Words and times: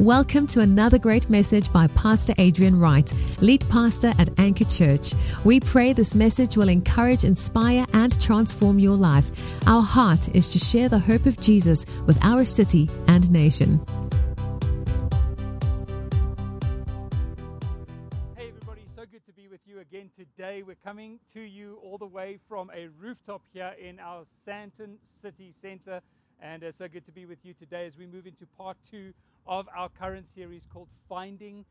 Welcome 0.00 0.46
to 0.46 0.60
another 0.60 0.98
great 0.98 1.28
message 1.28 1.70
by 1.74 1.86
Pastor 1.88 2.32
Adrian 2.38 2.80
Wright, 2.80 3.12
lead 3.42 3.68
pastor 3.68 4.14
at 4.18 4.30
Anchor 4.40 4.64
Church. 4.64 5.12
We 5.44 5.60
pray 5.60 5.92
this 5.92 6.14
message 6.14 6.56
will 6.56 6.70
encourage, 6.70 7.22
inspire, 7.22 7.84
and 7.92 8.18
transform 8.18 8.78
your 8.78 8.96
life. 8.96 9.30
Our 9.68 9.82
heart 9.82 10.34
is 10.34 10.52
to 10.52 10.58
share 10.58 10.88
the 10.88 10.98
hope 10.98 11.26
of 11.26 11.38
Jesus 11.38 11.84
with 12.06 12.18
our 12.24 12.46
city 12.46 12.88
and 13.08 13.30
nation. 13.30 13.78
Hey, 18.38 18.48
everybody, 18.48 18.86
so 18.96 19.04
good 19.04 19.26
to 19.26 19.32
be 19.36 19.48
with 19.48 19.60
you 19.66 19.80
again 19.80 20.08
today. 20.16 20.62
We're 20.62 20.76
coming 20.82 21.20
to 21.34 21.42
you 21.42 21.78
all 21.84 21.98
the 21.98 22.06
way 22.06 22.38
from 22.48 22.70
a 22.74 22.88
rooftop 22.98 23.42
here 23.52 23.74
in 23.78 24.00
our 24.00 24.22
Sandton 24.48 24.96
City 25.02 25.50
Centre. 25.50 26.00
And 26.42 26.62
it's 26.62 26.78
so 26.78 26.88
good 26.88 27.04
to 27.04 27.12
be 27.12 27.26
with 27.26 27.44
you 27.44 27.52
today 27.52 27.84
as 27.84 27.98
we 27.98 28.06
move 28.06 28.26
into 28.26 28.46
part 28.56 28.78
two 28.90 29.12
of 29.46 29.68
our 29.76 29.88
current 29.88 30.26
series 30.28 30.66
called 30.66 30.88
Finding 31.08 31.64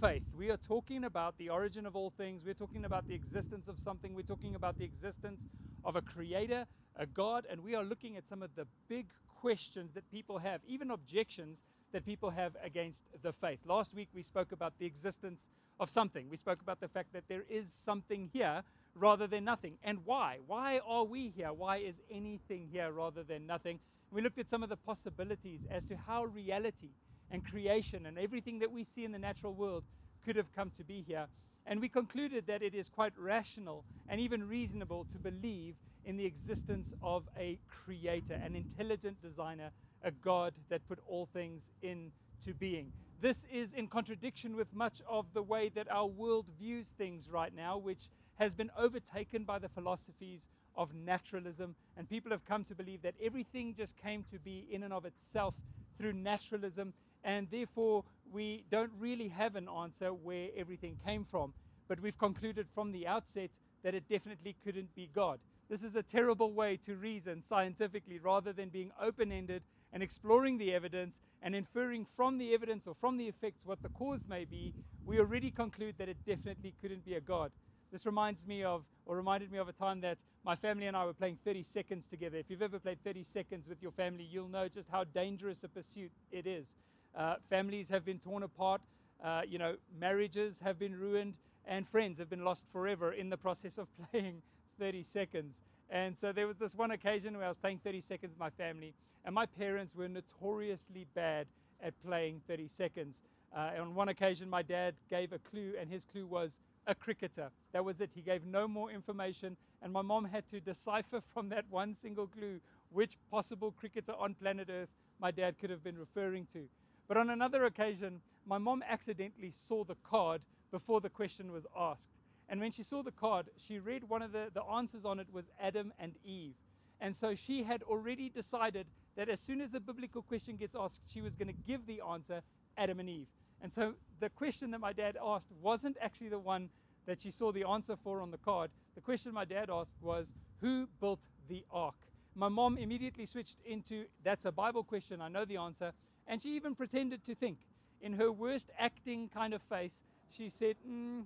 Faith. 0.00 0.24
We 0.36 0.50
are 0.50 0.56
talking 0.56 1.04
about 1.04 1.36
the 1.38 1.50
origin 1.50 1.86
of 1.86 1.96
all 1.96 2.10
things. 2.10 2.42
We're 2.44 2.54
talking 2.54 2.84
about 2.84 3.06
the 3.06 3.14
existence 3.14 3.68
of 3.68 3.78
something. 3.78 4.14
We're 4.14 4.22
talking 4.22 4.54
about 4.54 4.78
the 4.78 4.84
existence 4.84 5.48
of 5.84 5.96
a 5.96 6.02
creator, 6.02 6.66
a 6.96 7.06
God, 7.06 7.46
and 7.50 7.62
we 7.62 7.74
are 7.74 7.84
looking 7.84 8.16
at 8.16 8.26
some 8.26 8.42
of 8.42 8.54
the 8.54 8.66
big 8.88 9.06
questions 9.40 9.92
that 9.92 10.10
people 10.10 10.38
have, 10.38 10.60
even 10.66 10.90
objections 10.90 11.62
that 11.92 12.04
people 12.04 12.30
have 12.30 12.56
against 12.62 13.02
the 13.22 13.32
faith. 13.32 13.60
Last 13.66 13.94
week 13.94 14.08
we 14.14 14.22
spoke 14.22 14.52
about 14.52 14.72
the 14.78 14.86
existence 14.86 15.50
of 15.80 15.90
something. 15.90 16.28
We 16.30 16.36
spoke 16.36 16.62
about 16.62 16.80
the 16.80 16.88
fact 16.88 17.12
that 17.12 17.24
there 17.28 17.44
is 17.48 17.70
something 17.84 18.30
here 18.32 18.62
rather 18.94 19.26
than 19.26 19.44
nothing. 19.44 19.74
And 19.82 19.98
why? 20.04 20.38
Why 20.46 20.80
are 20.86 21.04
we 21.04 21.28
here? 21.28 21.52
Why 21.52 21.78
is 21.78 22.00
anything 22.10 22.68
here 22.70 22.90
rather 22.90 23.22
than 23.22 23.46
nothing? 23.46 23.80
We 24.10 24.22
looked 24.22 24.38
at 24.38 24.48
some 24.48 24.62
of 24.62 24.68
the 24.68 24.76
possibilities 24.76 25.66
as 25.70 25.84
to 25.86 25.96
how 25.96 26.24
reality 26.26 26.90
and 27.34 27.44
creation 27.44 28.06
and 28.06 28.16
everything 28.18 28.60
that 28.60 28.70
we 28.70 28.84
see 28.84 29.04
in 29.04 29.12
the 29.12 29.18
natural 29.18 29.52
world 29.52 29.84
could 30.24 30.36
have 30.36 30.52
come 30.52 30.70
to 30.70 30.84
be 30.84 31.02
here. 31.02 31.26
And 31.66 31.80
we 31.80 31.88
concluded 31.88 32.46
that 32.46 32.62
it 32.62 32.74
is 32.74 32.88
quite 32.88 33.12
rational 33.18 33.84
and 34.08 34.20
even 34.20 34.46
reasonable 34.46 35.04
to 35.12 35.18
believe 35.18 35.74
in 36.04 36.16
the 36.16 36.26
existence 36.26 36.94
of 37.02 37.28
a 37.38 37.58
creator, 37.84 38.38
an 38.42 38.54
intelligent 38.54 39.20
designer, 39.20 39.70
a 40.02 40.10
God 40.10 40.54
that 40.68 40.86
put 40.86 41.00
all 41.06 41.26
things 41.26 41.70
into 41.82 42.54
being. 42.58 42.92
This 43.20 43.46
is 43.52 43.72
in 43.72 43.88
contradiction 43.88 44.54
with 44.54 44.72
much 44.72 45.02
of 45.08 45.26
the 45.32 45.42
way 45.42 45.70
that 45.70 45.90
our 45.90 46.06
world 46.06 46.50
views 46.58 46.88
things 46.88 47.30
right 47.30 47.54
now, 47.54 47.78
which 47.78 48.10
has 48.36 48.54
been 48.54 48.70
overtaken 48.78 49.44
by 49.44 49.58
the 49.58 49.68
philosophies 49.68 50.48
of 50.76 50.94
naturalism. 50.94 51.74
And 51.96 52.08
people 52.08 52.30
have 52.30 52.44
come 52.44 52.64
to 52.64 52.74
believe 52.74 53.02
that 53.02 53.14
everything 53.22 53.74
just 53.74 53.96
came 53.96 54.24
to 54.30 54.38
be 54.38 54.66
in 54.70 54.82
and 54.82 54.92
of 54.92 55.04
itself 55.04 55.54
through 55.96 56.12
naturalism 56.12 56.92
and 57.24 57.48
therefore 57.50 58.04
we 58.30 58.64
don't 58.70 58.92
really 58.98 59.28
have 59.28 59.56
an 59.56 59.68
answer 59.68 60.12
where 60.12 60.48
everything 60.56 60.96
came 61.04 61.24
from. 61.24 61.54
But 61.88 62.00
we've 62.00 62.18
concluded 62.18 62.66
from 62.74 62.92
the 62.92 63.06
outset 63.06 63.50
that 63.82 63.94
it 63.94 64.08
definitely 64.08 64.56
couldn't 64.64 64.94
be 64.94 65.10
God. 65.14 65.40
This 65.68 65.82
is 65.82 65.96
a 65.96 66.02
terrible 66.02 66.52
way 66.52 66.76
to 66.78 66.96
reason 66.96 67.42
scientifically 67.42 68.18
rather 68.18 68.52
than 68.52 68.68
being 68.68 68.90
open 69.00 69.32
ended 69.32 69.62
and 69.92 70.02
exploring 70.02 70.58
the 70.58 70.74
evidence 70.74 71.20
and 71.42 71.54
inferring 71.54 72.06
from 72.16 72.38
the 72.38 72.52
evidence 72.52 72.86
or 72.86 72.94
from 72.94 73.16
the 73.16 73.28
effects 73.28 73.64
what 73.64 73.82
the 73.82 73.88
cause 73.90 74.26
may 74.28 74.44
be. 74.44 74.74
We 75.06 75.18
already 75.18 75.50
conclude 75.50 75.96
that 75.98 76.08
it 76.08 76.18
definitely 76.26 76.74
couldn't 76.80 77.04
be 77.04 77.14
a 77.14 77.20
God. 77.20 77.52
This 77.92 78.06
reminds 78.06 78.46
me 78.46 78.64
of, 78.64 78.84
or 79.06 79.16
reminded 79.16 79.52
me 79.52 79.58
of 79.58 79.68
a 79.68 79.72
time 79.72 80.00
that 80.00 80.18
my 80.44 80.56
family 80.56 80.86
and 80.86 80.96
I 80.96 81.04
were 81.04 81.12
playing 81.12 81.38
30 81.44 81.62
seconds 81.62 82.06
together. 82.06 82.38
If 82.38 82.50
you've 82.50 82.62
ever 82.62 82.78
played 82.78 82.98
30 83.04 83.22
seconds 83.22 83.68
with 83.68 83.82
your 83.82 83.92
family, 83.92 84.24
you'll 84.24 84.48
know 84.48 84.68
just 84.68 84.88
how 84.90 85.04
dangerous 85.04 85.62
a 85.64 85.68
pursuit 85.68 86.10
it 86.32 86.46
is. 86.46 86.74
Uh, 87.16 87.36
families 87.48 87.88
have 87.88 88.04
been 88.04 88.18
torn 88.18 88.42
apart. 88.42 88.80
Uh, 89.22 89.42
you 89.48 89.58
know, 89.58 89.76
marriages 89.98 90.58
have 90.58 90.78
been 90.78 90.94
ruined, 90.94 91.38
and 91.66 91.86
friends 91.86 92.18
have 92.18 92.28
been 92.28 92.44
lost 92.44 92.66
forever 92.72 93.12
in 93.12 93.30
the 93.30 93.36
process 93.36 93.78
of 93.78 93.88
playing 94.10 94.42
30 94.78 95.02
seconds. 95.02 95.60
And 95.90 96.16
so 96.16 96.32
there 96.32 96.46
was 96.46 96.56
this 96.56 96.74
one 96.74 96.90
occasion 96.90 97.36
where 97.36 97.46
I 97.46 97.48
was 97.48 97.56
playing 97.56 97.78
30 97.84 98.00
seconds 98.00 98.32
with 98.32 98.40
my 98.40 98.50
family, 98.50 98.94
and 99.24 99.34
my 99.34 99.46
parents 99.46 99.94
were 99.94 100.08
notoriously 100.08 101.06
bad 101.14 101.46
at 101.82 101.94
playing 102.04 102.40
30 102.48 102.68
seconds. 102.68 103.20
Uh, 103.54 103.70
on 103.80 103.94
one 103.94 104.08
occasion, 104.08 104.50
my 104.50 104.62
dad 104.62 104.94
gave 105.08 105.32
a 105.32 105.38
clue, 105.38 105.74
and 105.78 105.88
his 105.88 106.04
clue 106.04 106.26
was 106.26 106.60
a 106.86 106.94
cricketer. 106.94 107.50
That 107.72 107.84
was 107.84 108.00
it. 108.00 108.10
He 108.14 108.20
gave 108.20 108.44
no 108.44 108.66
more 108.66 108.90
information, 108.90 109.56
and 109.82 109.92
my 109.92 110.02
mom 110.02 110.24
had 110.24 110.48
to 110.48 110.60
decipher 110.60 111.20
from 111.32 111.48
that 111.50 111.64
one 111.70 111.94
single 111.94 112.26
clue 112.26 112.60
which 112.90 113.16
possible 113.30 113.72
cricketer 113.72 114.12
on 114.18 114.34
planet 114.34 114.68
Earth 114.70 114.88
my 115.20 115.30
dad 115.30 115.58
could 115.58 115.70
have 115.70 115.82
been 115.82 115.98
referring 115.98 116.46
to. 116.46 116.68
But 117.08 117.16
on 117.16 117.30
another 117.30 117.64
occasion, 117.64 118.20
my 118.46 118.58
mom 118.58 118.82
accidentally 118.88 119.52
saw 119.68 119.84
the 119.84 119.96
card 120.02 120.42
before 120.70 121.00
the 121.00 121.10
question 121.10 121.52
was 121.52 121.66
asked. 121.78 122.08
And 122.48 122.60
when 122.60 122.72
she 122.72 122.82
saw 122.82 123.02
the 123.02 123.12
card, 123.12 123.48
she 123.56 123.78
read 123.78 124.08
one 124.08 124.22
of 124.22 124.32
the, 124.32 124.50
the 124.52 124.62
answers 124.64 125.04
on 125.04 125.18
it 125.18 125.28
was 125.32 125.44
Adam 125.60 125.92
and 125.98 126.12
Eve. 126.24 126.54
And 127.00 127.14
so 127.14 127.34
she 127.34 127.62
had 127.62 127.82
already 127.82 128.28
decided 128.28 128.86
that 129.16 129.28
as 129.28 129.40
soon 129.40 129.60
as 129.60 129.74
a 129.74 129.80
biblical 129.80 130.22
question 130.22 130.56
gets 130.56 130.76
asked, 130.76 131.00
she 131.06 131.20
was 131.20 131.34
going 131.34 131.48
to 131.48 131.62
give 131.66 131.86
the 131.86 132.02
answer 132.10 132.42
Adam 132.76 133.00
and 133.00 133.08
Eve. 133.08 133.26
And 133.62 133.72
so 133.72 133.94
the 134.20 134.30
question 134.30 134.70
that 134.72 134.80
my 134.80 134.92
dad 134.92 135.16
asked 135.22 135.48
wasn't 135.62 135.96
actually 136.00 136.28
the 136.28 136.38
one 136.38 136.68
that 137.06 137.20
she 137.20 137.30
saw 137.30 137.52
the 137.52 137.66
answer 137.66 137.96
for 137.96 138.20
on 138.20 138.30
the 138.30 138.38
card. 138.38 138.70
The 138.94 139.00
question 139.00 139.32
my 139.32 139.44
dad 139.44 139.70
asked 139.70 139.94
was, 140.00 140.34
Who 140.60 140.88
built 141.00 141.20
the 141.48 141.64
ark? 141.70 141.94
My 142.34 142.48
mom 142.48 142.78
immediately 142.78 143.26
switched 143.26 143.58
into, 143.64 144.04
That's 144.22 144.44
a 144.44 144.52
Bible 144.52 144.84
question. 144.84 145.20
I 145.20 145.28
know 145.28 145.44
the 145.44 145.58
answer. 145.58 145.92
And 146.26 146.40
she 146.40 146.56
even 146.56 146.74
pretended 146.74 147.24
to 147.24 147.34
think. 147.34 147.58
In 148.00 148.12
her 148.14 148.30
worst 148.30 148.70
acting 148.78 149.28
kind 149.28 149.54
of 149.54 149.62
face, 149.62 150.02
she 150.30 150.48
said, 150.48 150.76
mm, 150.88 151.24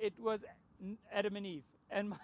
It 0.00 0.14
was 0.18 0.44
Adam 1.12 1.36
and 1.36 1.46
Eve. 1.46 1.64
And 1.90 2.10
my, 2.10 2.18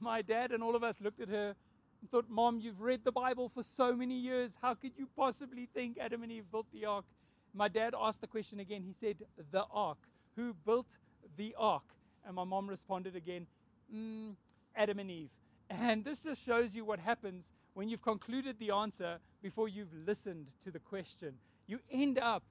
my 0.00 0.22
dad 0.22 0.52
and 0.52 0.62
all 0.62 0.76
of 0.76 0.82
us 0.84 1.00
looked 1.00 1.20
at 1.20 1.28
her 1.28 1.54
and 2.00 2.10
thought, 2.10 2.26
Mom, 2.28 2.58
you've 2.60 2.80
read 2.80 3.04
the 3.04 3.12
Bible 3.12 3.48
for 3.48 3.62
so 3.62 3.94
many 3.94 4.14
years. 4.14 4.56
How 4.60 4.74
could 4.74 4.92
you 4.96 5.06
possibly 5.16 5.68
think 5.74 5.98
Adam 5.98 6.22
and 6.22 6.32
Eve 6.32 6.50
built 6.50 6.66
the 6.72 6.86
ark? 6.86 7.04
My 7.54 7.68
dad 7.68 7.94
asked 7.98 8.20
the 8.20 8.26
question 8.26 8.60
again. 8.60 8.82
He 8.82 8.92
said, 8.92 9.16
The 9.50 9.64
ark. 9.72 9.98
Who 10.36 10.54
built 10.64 10.86
the 11.36 11.54
ark? 11.58 11.82
And 12.24 12.34
my 12.34 12.44
mom 12.44 12.68
responded 12.68 13.16
again, 13.16 13.46
mm, 13.94 14.34
Adam 14.76 14.98
and 14.98 15.10
Eve. 15.10 15.30
And 15.70 16.04
this 16.04 16.24
just 16.24 16.44
shows 16.44 16.74
you 16.74 16.84
what 16.84 16.98
happens 16.98 17.48
when 17.74 17.88
you've 17.88 18.02
concluded 18.02 18.58
the 18.58 18.70
answer 18.70 19.18
before 19.42 19.68
you've 19.68 19.92
listened 20.06 20.48
to 20.62 20.70
the 20.70 20.78
question. 20.78 21.34
You 21.66 21.78
end 21.90 22.18
up 22.18 22.42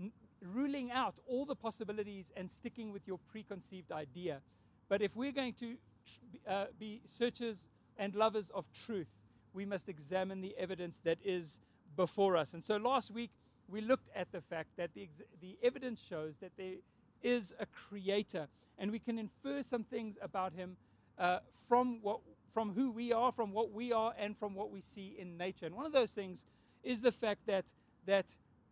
n- 0.00 0.12
ruling 0.42 0.90
out 0.90 1.14
all 1.26 1.46
the 1.46 1.54
possibilities 1.54 2.32
and 2.36 2.48
sticking 2.50 2.92
with 2.92 3.06
your 3.06 3.18
preconceived 3.30 3.92
idea. 3.92 4.40
But 4.88 5.00
if 5.00 5.16
we're 5.16 5.32
going 5.32 5.54
to 5.54 5.76
uh, 6.46 6.66
be 6.78 7.00
searchers 7.06 7.68
and 7.96 8.14
lovers 8.14 8.50
of 8.50 8.66
truth, 8.72 9.14
we 9.52 9.64
must 9.64 9.88
examine 9.88 10.40
the 10.40 10.54
evidence 10.58 10.98
that 11.04 11.18
is 11.24 11.60
before 11.96 12.36
us. 12.36 12.54
And 12.54 12.62
so 12.62 12.76
last 12.76 13.10
week, 13.10 13.30
we 13.68 13.80
looked 13.80 14.10
at 14.14 14.30
the 14.32 14.40
fact 14.40 14.70
that 14.76 14.92
the, 14.94 15.02
ex- 15.02 15.22
the 15.40 15.56
evidence 15.62 16.02
shows 16.02 16.36
that 16.38 16.52
there 16.56 16.74
is 17.22 17.54
a 17.60 17.66
creator, 17.66 18.48
and 18.78 18.90
we 18.90 18.98
can 18.98 19.18
infer 19.18 19.62
some 19.62 19.84
things 19.84 20.18
about 20.20 20.52
him 20.52 20.76
uh, 21.18 21.38
from 21.68 22.00
what 22.02 22.20
from 22.54 22.72
who 22.72 22.92
we 22.92 23.12
are, 23.12 23.32
from 23.32 23.52
what 23.52 23.72
we 23.72 23.92
are, 23.92 24.14
and 24.16 24.36
from 24.38 24.54
what 24.54 24.70
we 24.70 24.80
see 24.80 25.16
in 25.18 25.36
nature. 25.36 25.66
And 25.66 25.74
one 25.74 25.84
of 25.84 25.92
those 25.92 26.12
things 26.12 26.46
is 26.84 27.02
the 27.02 27.12
fact 27.12 27.40
that, 27.46 27.66
that 28.06 28.26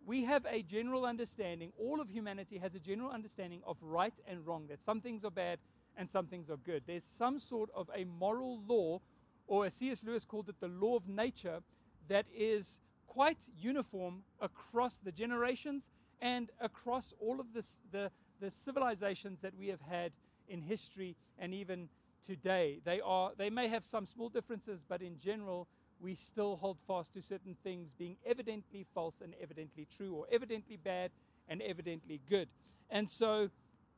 we 0.06 0.25
have 0.25 0.47
a 0.48 0.62
general 0.62 1.04
understanding, 1.04 1.72
all 1.76 2.00
of 2.00 2.09
humanity 2.09 2.59
has 2.59 2.76
a 2.76 2.81
general 2.81 3.10
understanding 3.10 3.60
of 3.66 3.76
right 3.82 4.15
and 4.26 4.47
wrong, 4.47 4.66
that 4.69 4.81
some 4.81 5.00
things 5.00 5.25
are 5.25 5.31
bad 5.31 5.59
and 5.97 6.09
some 6.09 6.26
things 6.26 6.48
are 6.48 6.56
good. 6.59 6.84
There's 6.87 7.04
some 7.04 7.38
sort 7.38 7.70
of 7.75 7.91
a 7.94 8.04
moral 8.04 8.60
law, 8.69 9.00
or 9.48 9.66
as 9.66 9.75
C.S. 9.75 10.03
Lewis 10.04 10.25
called 10.25 10.49
it, 10.49 10.60
the 10.60 10.69
law 10.69 10.97
of 10.97 11.09
nature, 11.09 11.60
that 12.09 12.26
is 12.34 12.78
quite 13.09 13.38
uniform 13.60 14.22
across 14.41 14.99
the 14.99 15.12
generations 15.12 15.91
and 16.20 16.50
across 16.61 17.12
all 17.20 17.40
of 17.40 17.52
this, 17.52 17.81
the, 17.90 18.11
the 18.40 18.49
civilizations 18.49 19.40
that 19.40 19.52
we 19.58 19.69
have 19.69 19.81
had 19.81 20.12
in 20.49 20.62
history 20.62 21.17
and 21.38 21.52
even 21.52 21.88
today. 22.26 22.80
They, 22.84 23.00
are, 23.00 23.32
they 23.36 23.50
may 23.50 23.69
have 23.69 23.84
some 23.84 24.06
small 24.06 24.28
differences, 24.28 24.84
but 24.88 25.02
in 25.02 25.19
general, 25.19 25.69
we 26.00 26.14
still 26.14 26.56
hold 26.56 26.78
fast 26.86 27.12
to 27.14 27.22
certain 27.22 27.56
things 27.62 27.94
being 27.94 28.16
evidently 28.26 28.86
false 28.94 29.16
and 29.22 29.34
evidently 29.40 29.86
true, 29.96 30.14
or 30.14 30.26
evidently 30.32 30.76
bad 30.76 31.10
and 31.48 31.62
evidently 31.62 32.20
good. 32.28 32.48
And 32.90 33.08
so 33.08 33.50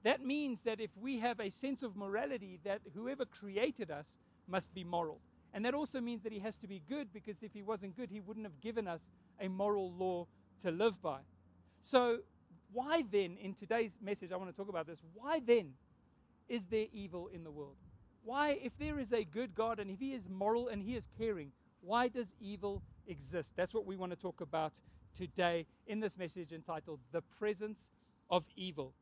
that 0.02 0.24
means 0.24 0.60
that 0.60 0.80
if 0.80 0.90
we 0.96 1.18
have 1.18 1.40
a 1.40 1.50
sense 1.50 1.82
of 1.82 1.96
morality, 1.96 2.60
that 2.64 2.80
whoever 2.94 3.24
created 3.24 3.90
us 3.90 4.18
must 4.46 4.74
be 4.74 4.84
moral. 4.84 5.20
And 5.54 5.64
that 5.64 5.74
also 5.74 6.00
means 6.00 6.22
that 6.24 6.32
he 6.32 6.40
has 6.40 6.56
to 6.58 6.66
be 6.66 6.82
good 6.88 7.12
because 7.12 7.42
if 7.42 7.52
he 7.54 7.62
wasn't 7.62 7.96
good, 7.96 8.10
he 8.10 8.20
wouldn't 8.20 8.44
have 8.44 8.60
given 8.60 8.86
us 8.86 9.10
a 9.40 9.48
moral 9.48 9.92
law 9.92 10.26
to 10.62 10.70
live 10.70 11.00
by. 11.00 11.20
So, 11.80 12.18
why 12.72 13.04
then, 13.10 13.36
in 13.40 13.54
today's 13.54 13.98
message, 14.02 14.32
I 14.32 14.36
want 14.36 14.50
to 14.50 14.56
talk 14.56 14.68
about 14.68 14.86
this, 14.86 14.98
why 15.14 15.40
then 15.40 15.74
is 16.48 16.66
there 16.66 16.86
evil 16.92 17.28
in 17.28 17.44
the 17.44 17.50
world? 17.50 17.76
Why, 18.24 18.58
if 18.62 18.76
there 18.78 18.98
is 18.98 19.12
a 19.12 19.24
good 19.24 19.54
God 19.54 19.78
and 19.78 19.90
if 19.90 20.00
He 20.00 20.14
is 20.14 20.30
moral 20.30 20.68
and 20.68 20.82
He 20.82 20.96
is 20.96 21.06
caring, 21.18 21.52
why 21.82 22.08
does 22.08 22.34
evil 22.40 22.82
exist? 23.06 23.52
That's 23.54 23.74
what 23.74 23.84
we 23.84 23.96
want 23.96 24.12
to 24.12 24.18
talk 24.18 24.40
about 24.40 24.72
today 25.14 25.66
in 25.86 26.00
this 26.00 26.16
message 26.16 26.52
entitled 26.52 27.00
The 27.12 27.20
Presence 27.38 27.90
of 28.30 28.46
Evil. 28.56 28.94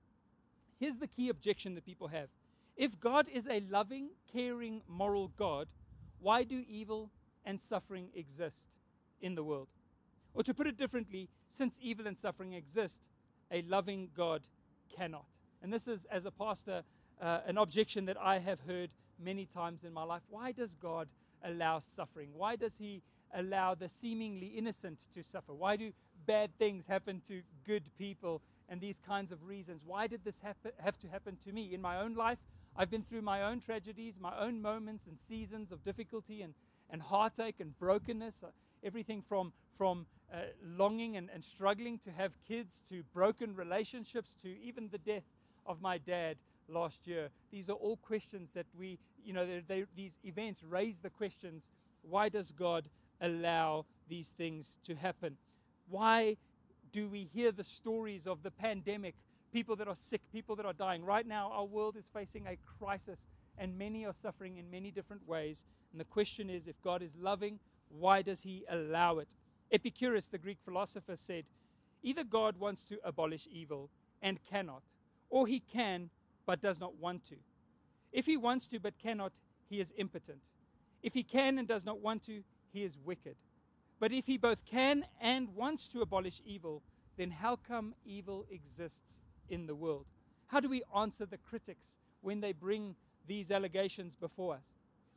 Here's 0.81 0.99
the 0.99 1.07
key 1.07 1.29
objection 1.29 1.77
that 1.77 1.87
people 1.87 2.09
have 2.09 2.29
If 2.77 2.99
God 2.99 3.29
is 3.29 3.47
a 3.49 3.61
loving, 3.71 4.11
caring, 4.33 4.83
moral 4.89 5.29
God, 5.37 5.69
why 6.19 6.43
do 6.43 6.65
evil 6.69 7.11
and 7.45 7.61
suffering 7.61 8.09
exist 8.15 8.69
in 9.21 9.37
the 9.37 9.45
world? 9.45 9.69
Or 10.35 10.43
to 10.43 10.53
put 10.53 10.67
it 10.67 10.77
differently, 10.77 11.29
since 11.47 11.77
evil 11.81 12.09
and 12.09 12.17
suffering 12.17 12.55
exist, 12.55 13.03
a 13.53 13.63
loving 13.63 14.09
God 14.17 14.43
cannot. 14.97 15.27
And 15.63 15.73
this 15.73 15.87
is, 15.87 16.07
as 16.07 16.27
a 16.27 16.31
pastor, 16.33 16.83
uh, 17.21 17.41
an 17.47 17.59
objection 17.59 18.07
that 18.07 18.17
I 18.21 18.39
have 18.39 18.59
heard 18.61 18.91
many 19.23 19.47
times 19.47 19.85
in 19.85 19.93
my 19.93 20.03
life. 20.05 20.23
Why 20.29 20.53
does 20.53 20.75
God 20.75 21.09
allow 21.45 21.79
suffering? 21.79 22.31
Why 22.35 22.57
does 22.57 22.77
He 22.77 23.03
allow 23.35 23.75
the 23.75 23.89
seemingly 23.89 24.49
innocent 24.49 25.01
to 25.15 25.23
suffer? 25.23 25.55
Why 25.55 25.77
do 25.77 25.93
bad 26.27 26.51
things 26.59 26.87
happen 26.87 27.21
to 27.29 27.43
good 27.65 27.85
people 27.99 28.43
and 28.69 28.81
these 28.81 28.99
kinds 29.07 29.33
of 29.33 29.43
reasons? 29.45 29.83
Why 29.85 30.07
did 30.07 30.25
this 30.25 30.39
happen, 30.41 30.73
have 30.79 30.99
to 30.99 31.09
happen 31.09 31.37
to 31.45 31.53
me? 31.53 31.75
In 31.75 31.81
my 31.81 32.01
own 32.01 32.15
life, 32.15 32.39
I've 32.77 32.91
been 32.91 33.03
through 33.03 33.23
my 33.23 33.43
own 33.45 33.61
tragedies, 33.61 34.19
my 34.21 34.37
own 34.39 34.61
moments 34.61 35.07
and 35.07 35.19
seasons 35.29 35.73
of 35.73 35.85
difficulty 35.85 36.43
and, 36.43 36.55
and 36.91 37.03
heartache 37.03 37.61
and 37.61 37.79
brokenness. 37.79 38.45
Uh, 38.45 38.49
everything 38.85 39.23
from, 39.23 39.53
from 39.77 40.07
uh, 40.33 40.39
longing 40.77 41.17
and, 41.17 41.31
and 41.33 41.45
struggling 41.45 41.99
to 41.99 42.11
have 42.11 42.33
kids 42.47 42.83
to 42.89 43.03
broken 43.15 43.55
relationships 43.55 44.35
to 44.43 44.49
even 44.61 44.89
the 44.91 44.99
death 44.99 45.25
of 45.67 45.81
my 45.81 45.99
dad 45.99 46.37
last 46.73 47.07
year. 47.07 47.29
These 47.51 47.71
are 47.71 47.75
all 47.75 47.97
questions 47.97 48.53
that 48.53 48.67
we, 48.79 48.99
you 49.25 49.33
know, 49.33 49.47
they, 49.67 49.85
these 49.95 50.19
events 50.25 50.63
raise 50.65 50.99
the 50.99 51.11
questions 51.11 51.69
why 52.03 52.29
does 52.29 52.51
God 52.51 52.89
allow 53.21 53.87
these 54.09 54.29
things 54.31 54.79
to 54.85 54.95
happen? 54.95 55.37
Why 55.89 56.37
do 56.91 57.09
we 57.09 57.29
hear 57.33 57.53
the 57.53 57.65
stories 57.65 58.27
of 58.27 58.43
the 58.43 58.51
pandemic, 58.51 59.15
people 59.53 59.77
that 59.77 59.89
are 59.89 59.97
sick, 59.97 60.21
people 60.33 60.57
that 60.57 60.67
are 60.67 60.73
dying? 60.73 61.05
Right 61.05 61.27
now, 61.27 61.51
our 61.53 61.65
world 61.65 61.97
is 61.97 62.09
facing 62.13 62.47
a 62.47 62.59
crisis, 62.79 63.27
and 63.59 63.79
many 63.79 64.05
are 64.05 64.13
suffering 64.13 64.57
in 64.57 64.71
many 64.71 64.91
different 64.91 65.27
ways. 65.27 65.65
And 65.93 66.01
the 66.01 66.07
question 66.07 66.51
is 66.51 66.67
if 66.67 66.81
God 66.83 67.03
is 67.03 67.17
loving, 67.17 67.61
why 67.89 68.23
does 68.23 68.43
he 68.43 68.65
allow 68.69 69.19
it? 69.19 69.35
Epicurus, 69.71 70.27
the 70.27 70.39
Greek 70.39 70.59
philosopher, 70.65 71.17
said 71.17 71.45
either 72.03 72.25
God 72.25 72.59
wants 72.59 72.85
to 72.85 72.99
abolish 73.05 73.47
evil 73.51 73.91
and 74.21 74.39
cannot, 74.51 74.83
or 75.31 75.47
he 75.47 75.61
can 75.61 76.11
but 76.47 76.61
does 76.61 76.81
not 76.81 76.97
want 76.97 77.25
to. 77.25 77.37
If 78.13 78.27
he 78.27 78.37
wants 78.37 78.67
to 78.69 78.79
but 78.79 78.99
cannot, 78.99 79.33
he 79.69 79.81
is 79.81 79.93
impotent. 79.97 80.49
If 81.03 81.15
he 81.15 81.23
can 81.23 81.59
and 81.59 81.67
does 81.67 81.85
not 81.85 82.01
want 82.01 82.23
to, 82.25 82.43
he 82.73 82.85
is 82.85 82.99
wicked. 83.05 83.37
But 83.99 84.13
if 84.13 84.27
he 84.27 84.37
both 84.37 84.65
can 84.65 85.05
and 85.21 85.55
wants 85.55 85.89
to 85.89 86.03
abolish 86.03 86.43
evil, 86.45 86.83
then 87.17 87.31
how 87.31 87.57
come 87.57 87.95
evil 88.05 88.47
exists 88.51 89.23
in 89.49 89.67
the 89.67 89.75
world? 89.75 90.07
How 90.49 90.61
do 90.61 90.69
we 90.69 90.83
answer 90.95 91.25
the 91.25 91.39
critics 91.39 91.99
when 92.21 92.41
they 92.41 92.53
bring 92.53 92.97
these 93.27 93.51
allegations 93.51 94.15
before 94.15 94.55
us? 94.55 94.67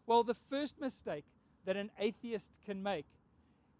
Well, 0.05 0.23
the 0.23 0.33
first 0.33 0.79
mistake 0.79 1.25
that 1.65 1.77
an 1.77 1.91
atheist 1.99 2.59
can 2.65 2.81
make 2.81 3.05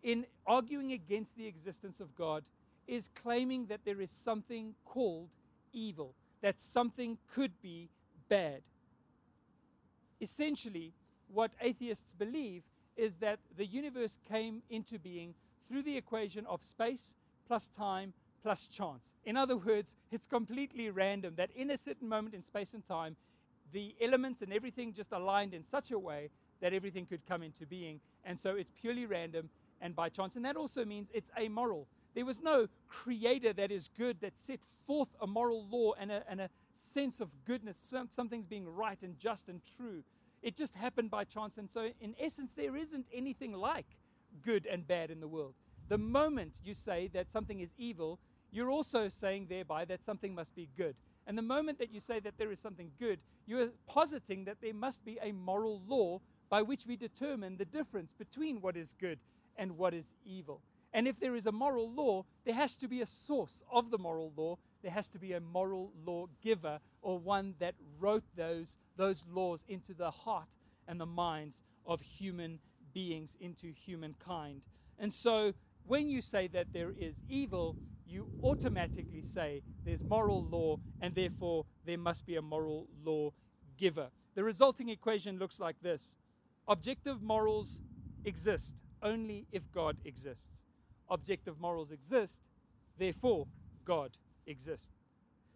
in 0.04 0.26
arguing 0.46 0.92
against 0.94 1.36
the 1.36 1.48
existence 1.48 2.00
of 2.00 2.16
God 2.16 2.44
is 2.88 3.10
claiming 3.16 3.66
that 3.68 3.86
there 3.86 4.02
is 4.02 4.12
something 4.12 4.76
called 4.86 5.30
evil, 5.74 6.14
that 6.42 6.60
something 6.60 7.18
could 7.34 7.52
be 7.62 7.90
bad. 8.30 8.62
Essentially, 10.22 10.94
what 11.34 11.52
atheists 11.62 12.14
believe 12.14 12.64
is 12.96 13.16
that 13.16 13.40
the 13.58 13.66
universe 13.66 14.18
came 14.30 14.62
into 14.70 14.98
being 15.00 15.34
through 15.68 15.82
the 15.84 15.98
equation 15.98 16.46
of 16.46 16.64
space 16.64 17.16
plus 17.48 17.68
time 17.70 18.14
plus 18.44 18.68
chance. 18.68 19.12
In 19.26 19.36
other 19.38 19.58
words, 19.58 19.96
it's 20.12 20.28
completely 20.28 20.92
random 20.92 21.34
that 21.38 21.50
in 21.56 21.72
a 21.72 21.78
certain 21.78 22.08
moment 22.08 22.36
in 22.36 22.44
space 22.44 22.74
and 22.74 22.86
time, 22.88 23.16
the 23.74 23.96
elements 24.00 24.42
and 24.42 24.54
everything 24.54 24.94
just 24.94 25.12
aligned 25.12 25.54
in 25.54 25.66
such 25.66 25.92
a 25.92 26.00
way 26.00 26.30
that 26.62 26.74
everything 26.74 27.06
could 27.06 27.26
come 27.28 27.44
into 27.44 27.66
being. 27.66 28.00
And 28.24 28.40
so 28.40 28.56
it's 28.56 28.72
purely 28.80 29.06
random 29.06 29.50
and 29.82 29.96
by 29.96 30.10
chance. 30.10 30.36
And 30.36 30.46
that 30.46 30.56
also 30.56 30.86
means 30.86 31.10
it's 31.14 31.32
amoral. 31.40 31.88
There 32.16 32.26
was 32.26 32.42
no 32.42 32.68
creator 32.88 33.54
that 33.54 33.72
is 33.72 33.90
good 33.98 34.22
that 34.22 34.38
set 34.40 34.60
forth 34.88 35.10
a 35.22 35.28
moral 35.28 35.68
law 35.68 35.94
and 36.00 36.12
a, 36.12 36.24
and 36.30 36.42
a 36.42 36.50
sense 36.76 37.20
of 37.20 37.30
goodness, 37.46 37.78
some, 37.78 38.08
something's 38.10 38.46
being 38.46 38.68
right 38.68 39.02
and 39.04 39.20
just 39.20 39.50
and 39.50 39.62
true. 39.78 40.04
It 40.42 40.56
just 40.56 40.76
happened 40.76 41.12
by 41.12 41.26
chance. 41.26 41.58
And 41.58 41.70
so, 41.70 41.90
in 42.00 42.16
essence, 42.20 42.54
there 42.54 42.76
isn't 42.76 43.08
anything 43.14 43.54
like 43.54 43.86
good 44.44 44.66
and 44.66 44.88
bad 44.88 45.12
in 45.12 45.20
the 45.20 45.28
world. 45.28 45.54
The 45.90 45.98
moment 45.98 46.60
you 46.64 46.74
say 46.74 47.10
that 47.14 47.30
something 47.30 47.60
is 47.60 47.74
evil, 47.78 48.20
you're 48.52 48.70
also 48.70 49.10
saying 49.10 49.48
thereby 49.50 49.86
that 49.86 50.04
something 50.04 50.34
must 50.34 50.56
be 50.56 50.70
good. 50.78 50.96
And 51.28 51.38
the 51.38 51.42
moment 51.42 51.80
that 51.80 51.92
you 51.92 52.00
say 52.00 52.20
that 52.20 52.38
there 52.38 52.52
is 52.52 52.60
something 52.60 52.92
good, 53.00 53.20
you're 53.46 53.70
positing 53.88 54.46
that 54.46 54.62
there 54.62 54.74
must 54.74 55.04
be 55.04 55.18
a 55.22 55.32
moral 55.32 55.82
law 55.88 56.22
by 56.50 56.62
which 56.62 56.86
we 56.86 56.96
determine 56.96 57.58
the 57.58 57.66
difference 57.66 58.14
between 58.14 58.62
what 58.62 58.78
is 58.78 58.94
good 58.94 59.20
and 59.58 59.78
what 59.78 59.94
is 59.94 60.14
evil. 60.26 60.62
And 60.96 61.10
if 61.10 61.20
there 61.20 61.36
is 61.36 61.46
a 61.46 61.52
moral 61.52 61.92
law, 61.92 62.24
there 62.46 62.54
has 62.54 62.78
to 62.78 62.88
be 62.88 63.02
a 63.02 63.06
source 63.06 63.62
of 63.70 63.92
the 63.92 63.98
moral 63.98 64.32
law. 64.38 64.58
There 64.82 64.92
has 64.92 65.10
to 65.10 65.20
be 65.20 65.34
a 65.34 65.42
moral 65.42 65.92
law 66.06 66.28
giver 66.42 66.80
or 67.02 67.20
one 67.20 67.54
that 67.60 67.76
wrote 68.00 68.24
those, 68.38 68.78
those 68.96 69.26
laws 69.30 69.66
into 69.68 69.94
the 69.94 70.10
heart 70.10 70.48
and 70.88 70.98
the 70.98 71.06
minds 71.06 71.60
of 71.86 72.00
human 72.00 72.60
beings, 72.94 73.36
into 73.42 73.74
humankind. 73.74 74.68
And 74.98 75.12
so 75.12 75.54
when 75.86 76.08
you 76.08 76.22
say 76.22 76.48
that 76.48 76.72
there 76.72 76.94
is 76.98 77.22
evil, 77.28 77.76
you 78.08 78.30
automatically 78.42 79.22
say 79.22 79.64
there's 79.84 80.02
moral 80.02 80.46
law, 80.46 80.78
and 81.02 81.14
therefore 81.14 81.66
there 81.84 81.98
must 81.98 82.26
be 82.26 82.38
a 82.38 82.42
moral 82.42 82.88
law 83.04 83.32
giver. 83.76 84.08
The 84.36 84.46
resulting 84.46 84.88
equation 84.88 85.40
looks 85.40 85.60
like 85.60 85.76
this 85.82 86.16
Objective 86.70 87.22
morals 87.22 87.82
exist 88.24 88.86
only 89.04 89.46
if 89.52 89.70
God 89.74 89.98
exists 90.06 90.62
objective 91.10 91.60
morals 91.60 91.92
exist, 91.92 92.42
therefore 92.98 93.48
God 93.86 94.12
exists. 94.48 94.90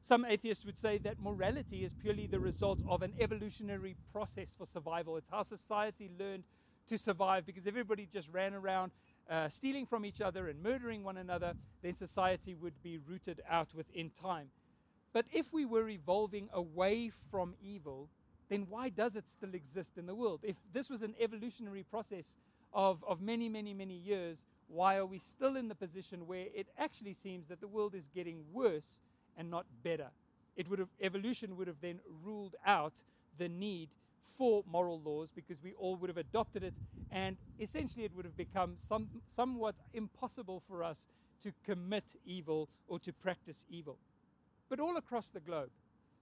Some 0.01 0.25
atheists 0.25 0.65
would 0.65 0.77
say 0.77 0.97
that 0.99 1.19
morality 1.19 1.83
is 1.83 1.93
purely 1.93 2.27
the 2.27 2.39
result 2.39 2.79
of 2.87 3.01
an 3.01 3.13
evolutionary 3.19 3.95
process 4.13 4.55
for 4.57 4.65
survival. 4.65 5.17
It's 5.17 5.29
how 5.29 5.41
society 5.41 6.09
learned 6.17 6.43
to 6.87 6.97
survive 6.97 7.45
because 7.45 7.67
everybody 7.67 8.07
just 8.11 8.29
ran 8.31 8.53
around 8.53 8.91
uh, 9.29 9.47
stealing 9.47 9.85
from 9.85 10.05
each 10.05 10.21
other 10.21 10.47
and 10.47 10.61
murdering 10.63 11.03
one 11.03 11.17
another, 11.17 11.53
then 11.83 11.93
society 11.93 12.55
would 12.55 12.81
be 12.81 12.97
rooted 12.97 13.41
out 13.47 13.73
within 13.75 14.09
time. 14.09 14.47
But 15.13 15.25
if 15.31 15.53
we 15.53 15.65
were 15.65 15.89
evolving 15.89 16.49
away 16.53 17.11
from 17.29 17.53
evil, 17.61 18.09
then 18.49 18.65
why 18.69 18.89
does 18.89 19.15
it 19.15 19.27
still 19.27 19.53
exist 19.53 19.97
in 19.97 20.05
the 20.05 20.15
world? 20.15 20.39
If 20.43 20.55
this 20.73 20.89
was 20.89 21.03
an 21.03 21.13
evolutionary 21.19 21.83
process 21.83 22.37
of, 22.73 23.03
of 23.07 23.21
many, 23.21 23.49
many, 23.49 23.73
many 23.73 23.95
years, 23.95 24.45
why 24.67 24.97
are 24.97 25.05
we 25.05 25.17
still 25.17 25.55
in 25.55 25.67
the 25.67 25.75
position 25.75 26.27
where 26.27 26.45
it 26.53 26.67
actually 26.77 27.13
seems 27.13 27.47
that 27.47 27.59
the 27.59 27.67
world 27.67 27.95
is 27.95 28.07
getting 28.13 28.43
worse 28.51 29.01
and 29.37 29.49
not 29.49 29.65
better? 29.83 30.09
It 30.55 30.69
would 30.69 30.79
have, 30.79 30.89
evolution 31.01 31.57
would 31.57 31.67
have 31.67 31.81
then 31.81 31.99
ruled 32.23 32.55
out 32.65 32.93
the 33.37 33.49
need 33.49 33.89
for 34.37 34.63
moral 34.69 35.01
laws 35.01 35.29
because 35.33 35.61
we 35.63 35.73
all 35.73 35.95
would 35.97 36.09
have 36.09 36.17
adopted 36.17 36.63
it, 36.63 36.75
and 37.11 37.37
essentially 37.59 38.05
it 38.05 38.15
would 38.15 38.25
have 38.25 38.37
become 38.37 38.75
some, 38.75 39.09
somewhat 39.29 39.75
impossible 39.93 40.61
for 40.67 40.83
us 40.83 41.07
to 41.41 41.51
commit 41.65 42.03
evil 42.25 42.69
or 42.87 42.99
to 42.99 43.13
practice 43.13 43.65
evil. 43.69 43.97
But 44.69 44.79
all 44.79 44.97
across 44.97 45.27
the 45.27 45.39
globe, 45.39 45.69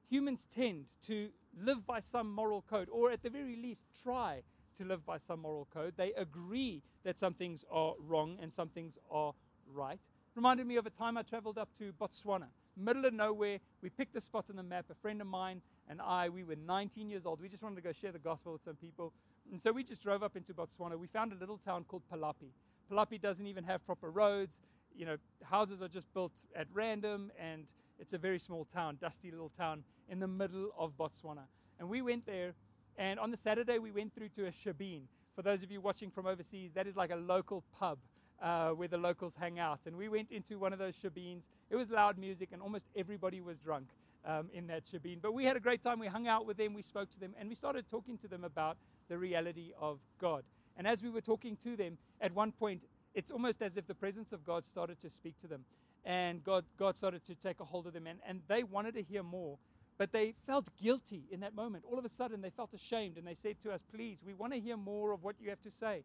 humans 0.10 0.48
tend 0.54 0.86
to 1.08 1.30
live 1.60 1.86
by 1.86 2.00
some 2.00 2.32
moral 2.32 2.64
code, 2.70 2.88
or 2.92 3.12
at 3.12 3.24
the 3.24 3.30
very 3.30 3.56
least, 3.56 3.86
try 4.04 4.44
to 4.78 4.86
live 4.86 5.06
by 5.06 5.18
some 5.18 5.42
moral 5.42 5.68
code. 5.74 5.94
They 5.98 6.14
agree 6.14 6.82
that 7.04 7.18
some 7.18 7.34
things 7.34 7.66
are 7.72 7.94
wrong 8.00 8.38
and 8.42 8.54
some 8.54 8.70
things 8.70 8.98
are 9.12 9.34
right. 9.74 10.00
Reminded 10.36 10.68
me 10.68 10.76
of 10.76 10.86
a 10.86 10.92
time 10.92 11.18
I 11.18 11.24
traveled 11.24 11.58
up 11.58 11.70
to 11.80 11.92
Botswana, 11.94 12.48
middle 12.76 13.06
of 13.06 13.14
nowhere. 13.14 13.60
We 13.82 13.90
picked 13.90 14.16
a 14.16 14.22
spot 14.22 14.46
on 14.50 14.56
the 14.56 14.64
map. 14.64 14.86
A 14.92 14.96
friend 14.96 15.20
of 15.20 15.28
mine 15.28 15.62
and 15.90 16.02
I, 16.02 16.30
we 16.30 16.44
were 16.44 16.56
19 16.56 17.10
years 17.10 17.26
old. 17.26 17.42
We 17.42 17.50
just 17.50 17.64
wanted 17.64 17.76
to 17.78 17.82
go 17.82 17.92
share 17.92 18.12
the 18.12 18.20
gospel 18.20 18.54
with 18.54 18.64
some 18.64 18.76
people. 18.76 19.14
And 19.52 19.62
so 19.62 19.72
we 19.72 19.84
just 19.84 20.04
drove 20.04 20.24
up 20.24 20.36
into 20.36 20.54
Botswana. 20.54 20.98
We 20.98 21.08
found 21.08 21.32
a 21.32 21.36
little 21.36 21.58
town 21.58 21.86
called 21.86 22.04
Palapye. 22.14 22.52
Palapye 22.92 23.20
doesn't 23.20 23.48
even 23.48 23.64
have 23.64 23.86
proper 23.86 24.12
roads. 24.12 24.60
You 24.96 25.06
know, 25.06 25.18
houses 25.44 25.82
are 25.82 25.88
just 25.88 26.12
built 26.14 26.34
at 26.56 26.68
random, 26.74 27.32
and 27.40 27.68
it's 28.00 28.14
a 28.14 28.18
very 28.18 28.40
small 28.40 28.66
town, 28.66 28.98
dusty 29.00 29.32
little 29.32 29.50
town 29.50 29.84
in 30.10 30.20
the 30.20 30.28
middle 30.28 30.72
of 30.78 30.98
Botswana. 30.98 31.46
And 31.80 31.90
we 31.90 32.02
went 32.02 32.26
there 32.26 32.54
and 32.98 33.20
on 33.20 33.32
the 33.32 33.38
Saturday, 33.38 33.80
we 33.80 33.92
went 33.92 34.14
through 34.14 34.30
to 34.30 34.48
a 34.48 34.52
shebeen. 34.52 35.04
For 35.36 35.42
those 35.42 35.64
of 35.64 35.72
you 35.72 35.82
watching 35.82 36.10
from 36.10 36.26
overseas, 36.26 36.72
that 36.74 36.88
is 36.88 36.96
like 36.96 37.12
a 37.12 37.16
local 37.16 37.64
pub 37.78 38.00
uh, 38.42 38.70
where 38.70 38.88
the 38.88 38.98
locals 38.98 39.34
hang 39.40 39.60
out. 39.60 39.80
And 39.86 39.96
we 39.96 40.10
went 40.10 40.32
into 40.32 40.58
one 40.58 40.74
of 40.74 40.80
those 40.80 40.96
shebeens. 40.96 41.44
It 41.70 41.76
was 41.76 41.90
loud 41.90 42.18
music, 42.18 42.50
and 42.52 42.62
almost 42.62 42.88
everybody 42.96 43.42
was 43.42 43.60
drunk 43.60 43.88
um, 44.26 44.50
in 44.54 44.68
that 44.68 44.86
shebeen. 44.86 45.22
But 45.22 45.34
we 45.34 45.46
had 45.46 45.56
a 45.56 45.60
great 45.60 45.82
time. 45.82 46.00
We 46.00 46.08
hung 46.08 46.28
out 46.28 46.46
with 46.46 46.58
them, 46.58 46.74
we 46.74 46.82
spoke 46.82 47.12
to 47.12 47.20
them, 47.20 47.36
and 47.40 47.50
we 47.50 47.56
started 47.56 47.88
talking 47.88 48.18
to 48.20 48.28
them 48.28 48.44
about 48.44 48.78
the 49.10 49.18
reality 49.18 49.72
of 49.80 50.00
God. 50.20 50.44
And 50.76 50.88
as 50.88 51.04
we 51.04 51.10
were 51.10 51.22
talking 51.22 51.56
to 51.64 51.76
them, 51.76 51.98
at 52.22 52.34
one 52.34 52.52
point, 52.52 52.84
it's 53.14 53.32
almost 53.32 53.62
as 53.62 53.78
if 53.78 53.88
the 53.88 53.96
presence 53.96 54.32
of 54.32 54.46
God 54.46 54.64
started 54.64 55.00
to 55.02 55.10
speak 55.10 55.40
to 55.40 55.48
them 55.48 55.66
and 56.06 56.44
God, 56.44 56.64
God 56.78 56.96
started 56.96 57.26
to 57.26 57.36
take 57.36 57.60
a 57.60 57.66
hold 57.66 57.86
of 57.86 57.94
them 57.94 58.08
and, 58.08 58.20
and 58.26 58.42
they 58.48 58.64
wanted 58.64 58.94
to 58.96 59.04
hear 59.04 59.24
more. 59.24 59.58
But 59.98 60.12
they 60.12 60.34
felt 60.46 60.68
guilty 60.82 61.24
in 61.32 61.40
that 61.40 61.56
moment. 61.56 61.84
All 61.90 61.98
of 61.98 62.06
a 62.06 62.10
sudden, 62.10 62.42
they 62.42 62.52
felt 62.52 62.74
ashamed 62.74 63.18
and 63.18 63.26
they 63.26 63.34
said 63.34 63.60
to 63.64 63.72
us, 63.72 63.82
Please, 63.92 64.20
we 64.26 64.34
want 64.34 64.54
to 64.54 64.60
hear 64.60 64.78
more 64.78 65.12
of 65.12 65.24
what 65.24 65.36
you 65.40 65.50
have 65.50 65.62
to 65.62 65.72
say. 65.72 66.04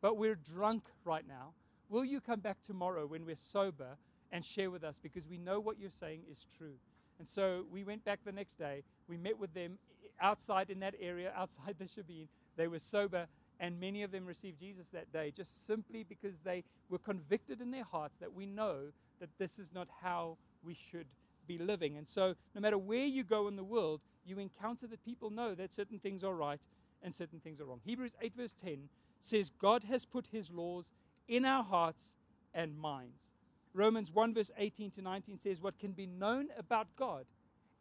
But 0.00 0.16
we're 0.16 0.36
drunk 0.36 0.84
right 1.04 1.26
now. 1.26 1.52
Will 1.88 2.04
you 2.04 2.20
come 2.20 2.40
back 2.40 2.58
tomorrow 2.62 3.06
when 3.06 3.24
we're 3.24 3.36
sober 3.36 3.96
and 4.32 4.44
share 4.44 4.70
with 4.70 4.84
us? 4.84 4.98
Because 5.02 5.26
we 5.26 5.38
know 5.38 5.60
what 5.60 5.78
you're 5.78 5.90
saying 5.90 6.22
is 6.30 6.46
true. 6.56 6.74
And 7.18 7.28
so 7.28 7.64
we 7.72 7.84
went 7.84 8.04
back 8.04 8.20
the 8.24 8.32
next 8.32 8.58
day. 8.58 8.82
We 9.08 9.16
met 9.16 9.38
with 9.38 9.54
them 9.54 9.78
outside 10.20 10.70
in 10.70 10.80
that 10.80 10.94
area, 11.00 11.32
outside 11.36 11.76
the 11.78 11.86
Shebeen. 11.86 12.28
They 12.56 12.68
were 12.68 12.78
sober 12.78 13.26
and 13.60 13.80
many 13.80 14.02
of 14.02 14.10
them 14.12 14.24
received 14.24 14.58
Jesus 14.58 14.88
that 14.90 15.12
day 15.12 15.32
just 15.34 15.66
simply 15.66 16.04
because 16.04 16.38
they 16.40 16.64
were 16.88 16.98
convicted 16.98 17.60
in 17.60 17.70
their 17.70 17.84
hearts 17.84 18.16
that 18.18 18.32
we 18.32 18.46
know 18.46 18.92
that 19.20 19.30
this 19.38 19.58
is 19.58 19.72
not 19.74 19.88
how 20.00 20.36
we 20.62 20.74
should 20.74 21.06
be 21.48 21.58
living. 21.58 21.96
And 21.96 22.06
so, 22.06 22.34
no 22.54 22.60
matter 22.60 22.78
where 22.78 23.06
you 23.06 23.24
go 23.24 23.48
in 23.48 23.56
the 23.56 23.64
world, 23.64 24.00
you 24.26 24.38
encounter 24.38 24.86
that 24.86 25.04
people 25.04 25.30
know 25.30 25.54
that 25.54 25.72
certain 25.72 25.98
things 25.98 26.22
are 26.22 26.34
right 26.34 26.60
and 27.02 27.14
certain 27.14 27.40
things 27.40 27.60
are 27.60 27.64
wrong. 27.64 27.80
Hebrews 27.84 28.12
8, 28.20 28.34
verse 28.36 28.52
10 28.52 28.88
says, 29.20 29.50
God 29.58 29.82
has 29.84 30.04
put 30.04 30.26
his 30.26 30.50
laws 30.50 30.92
in 31.26 31.44
our 31.44 31.64
hearts 31.64 32.14
and 32.54 32.78
minds. 32.78 33.34
Romans 33.74 34.12
1, 34.12 34.34
verse 34.34 34.50
18 34.58 34.90
to 34.92 35.02
19 35.02 35.40
says, 35.40 35.60
What 35.60 35.78
can 35.78 35.92
be 35.92 36.06
known 36.06 36.48
about 36.58 36.88
God 36.96 37.24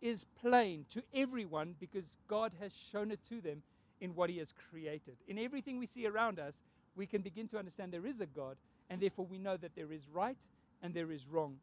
is 0.01 0.25
plain 0.41 0.86
to 0.91 1.01
everyone 1.13 1.75
because 1.79 2.17
God 2.27 2.53
has 2.59 2.71
shown 2.91 3.12
it 3.12 3.19
to 3.29 3.41
them 3.41 3.63
in 4.00 4.13
what 4.15 4.29
He 4.29 4.38
has 4.38 4.53
created. 4.69 5.15
In 5.27 5.39
everything 5.39 5.79
we 5.79 5.86
see 5.86 6.05
around 6.05 6.39
us, 6.39 6.62
we 6.95 7.07
can 7.07 7.21
begin 7.21 7.47
to 7.50 7.57
understand 7.57 7.91
there 7.91 8.05
is 8.05 8.21
a 8.21 8.25
God, 8.25 8.57
and 8.89 9.01
therefore 9.01 9.25
we 9.25 9.38
know 9.38 9.57
that 9.57 9.75
there 9.75 9.91
is 9.91 10.07
right 10.13 10.38
and 10.81 10.93
there 10.93 11.12
is 11.12 11.27
wrong. 11.27 11.57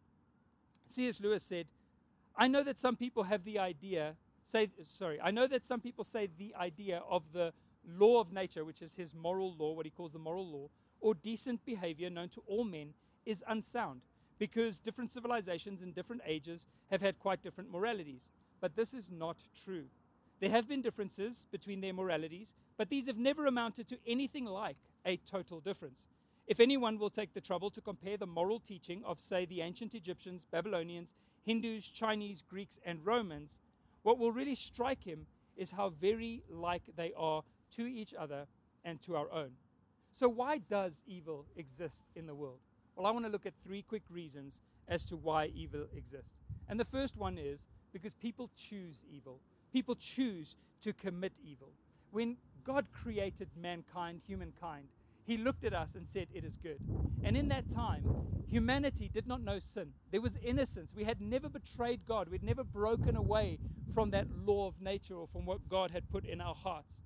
C.S. 0.88 1.20
Lewis 1.20 1.42
said, 1.42 1.66
I 2.36 2.48
know 2.48 2.62
that 2.62 2.78
some 2.78 2.96
people 2.96 3.22
have 3.24 3.44
the 3.44 3.58
idea, 3.58 4.16
say, 4.42 4.68
sorry, 4.82 5.20
I 5.20 5.30
know 5.30 5.46
that 5.46 5.64
some 5.64 5.80
people 5.80 6.04
say 6.04 6.28
the 6.38 6.54
idea 6.56 7.02
of 7.08 7.22
the 7.32 7.52
law 7.86 8.20
of 8.20 8.32
nature, 8.32 8.64
which 8.64 8.82
is 8.82 8.94
his 8.94 9.14
moral 9.14 9.54
law, 9.54 9.72
what 9.72 9.86
he 9.86 9.90
calls 9.90 10.12
the 10.12 10.18
moral 10.18 10.46
law, 10.46 10.68
or 11.00 11.14
decent 11.14 11.64
behavior 11.64 12.10
known 12.10 12.28
to 12.30 12.42
all 12.46 12.64
men, 12.64 12.94
is 13.26 13.44
unsound 13.48 14.00
because 14.38 14.78
different 14.78 15.10
civilizations 15.10 15.82
in 15.82 15.92
different 15.92 16.22
ages 16.26 16.66
have 16.90 17.00
had 17.00 17.18
quite 17.18 17.42
different 17.42 17.70
moralities. 17.70 18.30
But 18.60 18.74
this 18.74 18.94
is 18.94 19.10
not 19.10 19.36
true. 19.64 19.84
There 20.40 20.50
have 20.50 20.68
been 20.68 20.82
differences 20.82 21.46
between 21.50 21.80
their 21.80 21.92
moralities, 21.92 22.54
but 22.76 22.90
these 22.90 23.06
have 23.06 23.18
never 23.18 23.46
amounted 23.46 23.88
to 23.88 23.98
anything 24.06 24.44
like 24.44 24.76
a 25.06 25.16
total 25.18 25.60
difference. 25.60 26.06
If 26.46 26.60
anyone 26.60 26.98
will 26.98 27.10
take 27.10 27.32
the 27.32 27.40
trouble 27.40 27.70
to 27.70 27.80
compare 27.80 28.16
the 28.16 28.26
moral 28.26 28.60
teaching 28.60 29.02
of, 29.04 29.20
say, 29.20 29.44
the 29.44 29.62
ancient 29.62 29.94
Egyptians, 29.94 30.46
Babylonians, 30.50 31.14
Hindus, 31.42 31.88
Chinese, 31.88 32.42
Greeks, 32.42 32.78
and 32.84 33.04
Romans, 33.04 33.60
what 34.02 34.18
will 34.18 34.32
really 34.32 34.54
strike 34.54 35.02
him 35.02 35.26
is 35.56 35.70
how 35.70 35.88
very 35.88 36.42
like 36.50 36.82
they 36.96 37.12
are 37.16 37.42
to 37.76 37.86
each 37.86 38.14
other 38.14 38.46
and 38.84 39.00
to 39.02 39.16
our 39.16 39.30
own. 39.32 39.52
So, 40.12 40.28
why 40.28 40.58
does 40.58 41.02
evil 41.06 41.46
exist 41.56 42.04
in 42.14 42.26
the 42.26 42.34
world? 42.34 42.58
Well, 42.94 43.06
I 43.06 43.10
want 43.10 43.24
to 43.24 43.30
look 43.32 43.46
at 43.46 43.54
three 43.64 43.82
quick 43.82 44.02
reasons 44.10 44.60
as 44.86 45.06
to 45.06 45.16
why 45.16 45.46
evil 45.54 45.86
exists. 45.96 46.34
And 46.68 46.78
the 46.78 46.84
first 46.84 47.16
one 47.16 47.38
is 47.38 47.66
because 47.92 48.14
people 48.14 48.50
choose 48.56 49.04
evil 49.10 49.40
people 49.74 49.96
choose 49.96 50.56
to 50.80 50.92
commit 50.92 51.32
evil. 51.44 51.72
When 52.12 52.36
God 52.62 52.86
created 52.92 53.48
mankind, 53.60 54.20
humankind, 54.24 54.86
he 55.24 55.36
looked 55.36 55.64
at 55.64 55.74
us 55.74 55.94
and 55.94 56.06
said, 56.06 56.28
It 56.32 56.44
is 56.44 56.56
good. 56.56 56.80
And 57.22 57.36
in 57.36 57.48
that 57.48 57.68
time, 57.68 58.04
humanity 58.48 59.08
did 59.08 59.26
not 59.26 59.40
know 59.40 59.58
sin. 59.58 59.94
There 60.10 60.20
was 60.20 60.36
innocence. 60.44 60.92
We 60.94 61.04
had 61.04 61.20
never 61.20 61.48
betrayed 61.48 62.04
God. 62.06 62.28
We'd 62.28 62.42
never 62.42 62.64
broken 62.64 63.16
away 63.16 63.58
from 63.92 64.10
that 64.10 64.26
law 64.30 64.68
of 64.68 64.80
nature 64.80 65.16
or 65.16 65.26
from 65.26 65.46
what 65.46 65.68
God 65.68 65.90
had 65.90 66.08
put 66.10 66.24
in 66.24 66.40
our 66.40 66.54
hearts. 66.54 67.02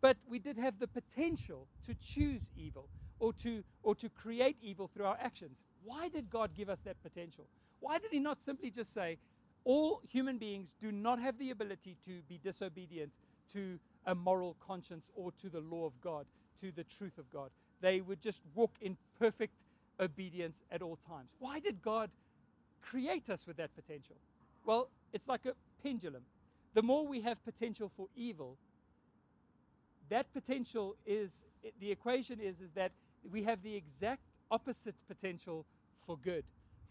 But 0.00 0.18
we 0.28 0.38
did 0.38 0.56
have 0.56 0.78
the 0.78 0.88
potential 0.88 1.66
to 1.84 1.94
choose 1.94 2.50
evil 2.56 2.88
or 3.18 3.32
to, 3.34 3.64
or 3.82 3.94
to 3.96 4.08
create 4.08 4.56
evil 4.62 4.88
through 4.88 5.06
our 5.06 5.18
actions. 5.20 5.60
Why 5.84 6.08
did 6.08 6.30
God 6.30 6.54
give 6.54 6.68
us 6.68 6.80
that 6.80 7.02
potential? 7.02 7.46
Why 7.80 7.98
did 7.98 8.10
He 8.10 8.18
not 8.18 8.40
simply 8.40 8.70
just 8.70 8.92
say, 8.92 9.18
all 9.64 10.00
human 10.08 10.38
beings 10.38 10.74
do 10.80 10.90
not 10.90 11.18
have 11.18 11.38
the 11.38 11.50
ability 11.50 11.96
to 12.06 12.22
be 12.28 12.38
disobedient 12.38 13.12
to 13.52 13.78
a 14.06 14.14
moral 14.14 14.56
conscience 14.66 15.10
or 15.14 15.32
to 15.32 15.50
the 15.50 15.60
law 15.60 15.84
of 15.86 16.00
God, 16.00 16.26
to 16.60 16.72
the 16.72 16.84
truth 16.84 17.18
of 17.18 17.30
God. 17.30 17.50
They 17.80 18.00
would 18.00 18.20
just 18.20 18.40
walk 18.54 18.72
in 18.80 18.96
perfect 19.18 19.54
obedience 19.98 20.62
at 20.70 20.82
all 20.82 20.98
times. 21.08 21.30
Why 21.38 21.60
did 21.60 21.82
God 21.82 22.10
create 22.82 23.30
us 23.30 23.46
with 23.46 23.56
that 23.58 23.74
potential? 23.74 24.16
Well, 24.64 24.88
it's 25.12 25.28
like 25.28 25.46
a 25.46 25.52
pendulum. 25.82 26.22
The 26.74 26.82
more 26.82 27.06
we 27.06 27.20
have 27.22 27.42
potential 27.44 27.90
for 27.96 28.06
evil, 28.14 28.56
that 30.08 30.32
potential 30.32 30.96
is 31.06 31.32
the 31.80 31.90
equation 31.90 32.40
is 32.40 32.60
is 32.60 32.72
that 32.72 32.92
we 33.30 33.42
have 33.42 33.62
the 33.62 33.74
exact 33.74 34.22
opposite 34.50 34.94
potential 35.08 35.66
for 36.06 36.16
good, 36.18 36.44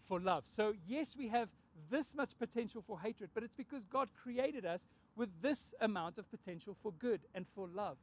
for 0.06 0.20
love. 0.20 0.44
So 0.46 0.74
yes, 0.86 1.16
we 1.16 1.28
have 1.28 1.48
this 1.90 2.14
much 2.14 2.38
potential 2.38 2.82
for 2.86 3.00
hatred, 3.00 3.30
but 3.34 3.42
it's 3.42 3.54
because 3.54 3.84
God 3.84 4.08
created 4.22 4.64
us 4.64 4.86
with 5.16 5.28
this 5.42 5.74
amount 5.80 6.18
of 6.18 6.30
potential 6.30 6.76
for 6.82 6.92
good 6.92 7.20
and 7.34 7.46
for 7.54 7.68
love. 7.68 7.96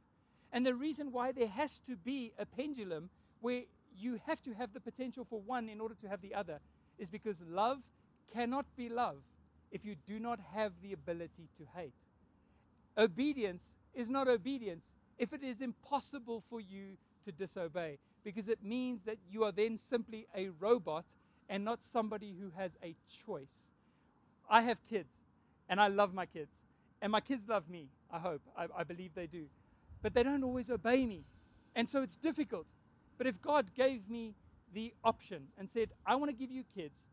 And 0.52 0.64
the 0.64 0.74
reason 0.74 1.12
why 1.12 1.32
there 1.32 1.48
has 1.48 1.78
to 1.80 1.96
be 1.96 2.32
a 2.38 2.46
pendulum 2.46 3.10
where 3.40 3.62
you 3.96 4.20
have 4.26 4.42
to 4.42 4.54
have 4.54 4.72
the 4.72 4.80
potential 4.80 5.26
for 5.28 5.40
one 5.40 5.68
in 5.68 5.80
order 5.80 5.94
to 6.00 6.08
have 6.08 6.20
the 6.22 6.34
other 6.34 6.60
is 6.98 7.10
because 7.10 7.42
love 7.48 7.78
cannot 8.32 8.64
be 8.76 8.88
love 8.88 9.16
if 9.70 9.84
you 9.84 9.96
do 10.06 10.18
not 10.18 10.40
have 10.54 10.72
the 10.82 10.92
ability 10.92 11.48
to 11.58 11.64
hate. 11.76 11.92
Obedience 12.96 13.74
is 13.94 14.08
not 14.08 14.28
obedience 14.28 14.92
if 15.18 15.32
it 15.32 15.42
is 15.42 15.60
impossible 15.60 16.42
for 16.48 16.60
you 16.60 16.96
to 17.24 17.32
disobey, 17.32 17.98
because 18.24 18.48
it 18.48 18.62
means 18.62 19.02
that 19.02 19.18
you 19.30 19.44
are 19.44 19.52
then 19.52 19.76
simply 19.76 20.26
a 20.34 20.48
robot 20.60 21.04
and 21.48 21.64
not 21.64 21.82
somebody 21.82 22.34
who 22.40 22.50
has 22.56 22.78
a 22.82 22.94
choice. 23.26 23.64
I 24.48 24.62
have 24.62 24.82
kids, 24.88 25.10
and 25.68 25.80
I 25.80 25.88
love 25.88 26.14
my 26.14 26.26
kids. 26.26 26.50
And 27.02 27.12
my 27.12 27.20
kids 27.20 27.48
love 27.48 27.68
me, 27.68 27.88
I 28.10 28.18
hope. 28.18 28.42
I, 28.56 28.66
I 28.76 28.84
believe 28.84 29.14
they 29.14 29.26
do. 29.26 29.46
But 30.02 30.14
they 30.14 30.22
don't 30.22 30.44
always 30.44 30.70
obey 30.70 31.06
me. 31.06 31.24
And 31.74 31.88
so 31.88 32.02
it's 32.02 32.16
difficult. 32.16 32.66
But 33.16 33.26
if 33.26 33.40
God 33.42 33.74
gave 33.74 34.08
me 34.08 34.34
the 34.72 34.94
option 35.04 35.48
and 35.58 35.68
said, 35.68 35.90
I 36.06 36.14
want 36.16 36.30
to 36.30 36.36
give 36.36 36.50
you 36.50 36.64
kids, 36.74 37.06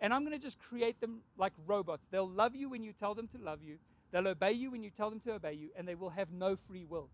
and 0.00 0.12
I'm 0.12 0.24
going 0.24 0.38
to 0.38 0.42
just 0.42 0.58
create 0.58 1.00
them 1.00 1.20
like 1.36 1.52
robots, 1.66 2.06
they'll 2.10 2.28
love 2.28 2.54
you 2.54 2.68
when 2.68 2.82
you 2.82 2.92
tell 2.92 3.14
them 3.14 3.28
to 3.28 3.38
love 3.38 3.62
you, 3.62 3.78
they'll 4.10 4.28
obey 4.28 4.52
you 4.52 4.70
when 4.70 4.82
you 4.82 4.90
tell 4.90 5.10
them 5.10 5.20
to 5.20 5.34
obey 5.34 5.52
you, 5.52 5.70
and 5.76 5.86
they 5.86 5.94
will 5.94 6.10
have 6.10 6.32
no 6.32 6.56
free 6.56 6.84
will. 6.84 7.08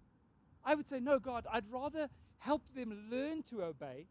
I 0.64 0.74
would 0.74 0.88
say, 0.88 1.00
No, 1.00 1.18
God, 1.18 1.46
I'd 1.50 1.70
rather 1.70 2.08
help 2.38 2.62
them 2.74 3.08
learn 3.10 3.42
to 3.44 3.62
obey, 3.62 4.06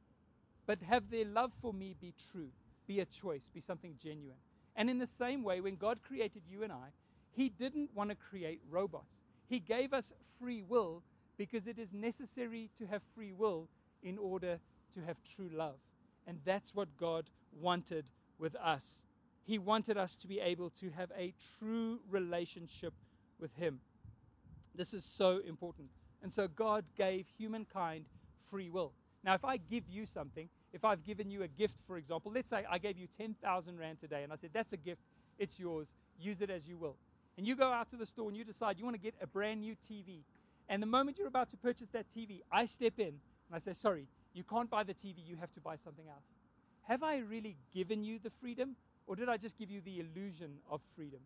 but 0.66 0.82
have 0.82 1.10
their 1.10 1.26
love 1.26 1.52
for 1.62 1.74
me 1.74 1.96
be 2.00 2.14
true, 2.32 2.50
be 2.88 3.00
a 3.00 3.06
choice, 3.06 3.50
be 3.54 3.60
something 3.60 3.96
genuine. 4.02 4.38
And 4.76 4.90
in 4.90 4.98
the 4.98 5.08
same 5.08 5.44
way, 5.44 5.62
when 5.62 5.76
God 5.76 6.00
created 6.02 6.44
you 6.50 6.64
and 6.64 6.72
I, 6.72 6.90
He 7.32 7.50
didn't 7.50 7.90
want 7.96 8.10
to 8.12 8.16
create 8.16 8.62
robots. 8.70 9.16
He 9.50 9.60
gave 9.60 9.94
us 9.94 10.14
free 10.40 10.62
will 10.62 11.02
because 11.38 11.68
it 11.68 11.80
is 11.80 11.94
necessary 11.94 12.70
to 12.78 12.86
have 12.86 13.02
free 13.16 13.34
will 13.34 13.68
in 14.04 14.18
order 14.18 14.60
to 14.94 15.02
have 15.02 15.18
true 15.36 15.50
love. 15.52 15.80
And 16.28 16.40
that's 16.46 16.76
what 16.76 16.88
God 16.98 17.30
wanted 17.60 18.06
with 18.38 18.56
us. 18.56 19.04
He 19.46 19.58
wanted 19.58 19.98
us 19.98 20.16
to 20.18 20.28
be 20.28 20.40
able 20.40 20.70
to 20.82 20.92
have 20.92 21.12
a 21.18 21.34
true 21.58 22.00
relationship 22.10 22.94
with 23.40 23.54
Him. 23.56 23.80
This 24.76 24.94
is 24.94 25.04
so 25.04 25.40
important. 25.48 25.90
And 26.22 26.32
so 26.32 26.48
God 26.48 26.86
gave 26.96 27.26
humankind 27.38 28.06
free 28.50 28.70
will. 28.70 28.94
Now, 29.24 29.34
if 29.34 29.44
I 29.44 29.58
give 29.58 29.84
you 29.90 30.06
something, 30.06 30.48
if 30.72 30.86
I've 30.86 31.04
given 31.04 31.32
you 31.32 31.44
a 31.44 31.48
gift, 31.48 31.78
for 31.88 31.98
example, 31.98 32.32
let's 32.34 32.50
say 32.50 32.66
I 32.70 32.78
gave 32.78 32.98
you 32.98 33.08
10,000 33.18 33.78
Rand 33.80 34.00
today 34.00 34.24
and 34.24 34.32
I 34.32 34.36
said, 34.36 34.52
that's 34.54 34.74
a 34.74 34.78
gift, 34.78 35.02
it's 35.38 35.60
yours, 35.60 35.88
use 36.20 36.42
it 36.42 36.50
as 36.50 36.68
you 36.68 36.78
will. 36.78 36.96
And 37.40 37.48
you 37.48 37.56
go 37.56 37.72
out 37.72 37.90
to 37.92 37.96
the 37.96 38.06
store 38.06 38.28
and 38.28 38.36
you 38.36 38.44
decide 38.44 38.78
you 38.78 38.84
want 38.84 38.98
to 38.98 39.02
get 39.02 39.16
a 39.22 39.26
brand 39.26 39.62
new 39.62 39.74
TV. 39.90 40.24
And 40.68 40.84
the 40.84 40.88
moment 40.88 41.18
you're 41.18 41.30
about 41.30 41.50
to 41.52 41.56
purchase 41.56 41.88
that 41.92 42.06
TV, 42.14 42.42
I 42.52 42.66
step 42.66 43.00
in 43.00 43.08
and 43.08 43.54
I 43.54 43.60
say, 43.60 43.72
sorry, 43.72 44.08
you 44.34 44.44
can't 44.44 44.70
buy 44.70 44.84
the 44.84 44.94
TV, 44.94 45.26
you 45.26 45.38
have 45.38 45.54
to 45.54 45.62
buy 45.62 45.78
something 45.78 46.06
else. 46.10 46.26
Have 46.90 47.02
I 47.02 47.20
really 47.20 47.56
given 47.74 48.04
you 48.04 48.20
the 48.22 48.30
freedom 48.42 48.76
or 49.08 49.16
did 49.16 49.30
I 49.30 49.38
just 49.38 49.58
give 49.58 49.72
you 49.72 49.80
the 49.80 50.02
illusion 50.02 50.58
of 50.70 50.82
freedom? 50.98 51.22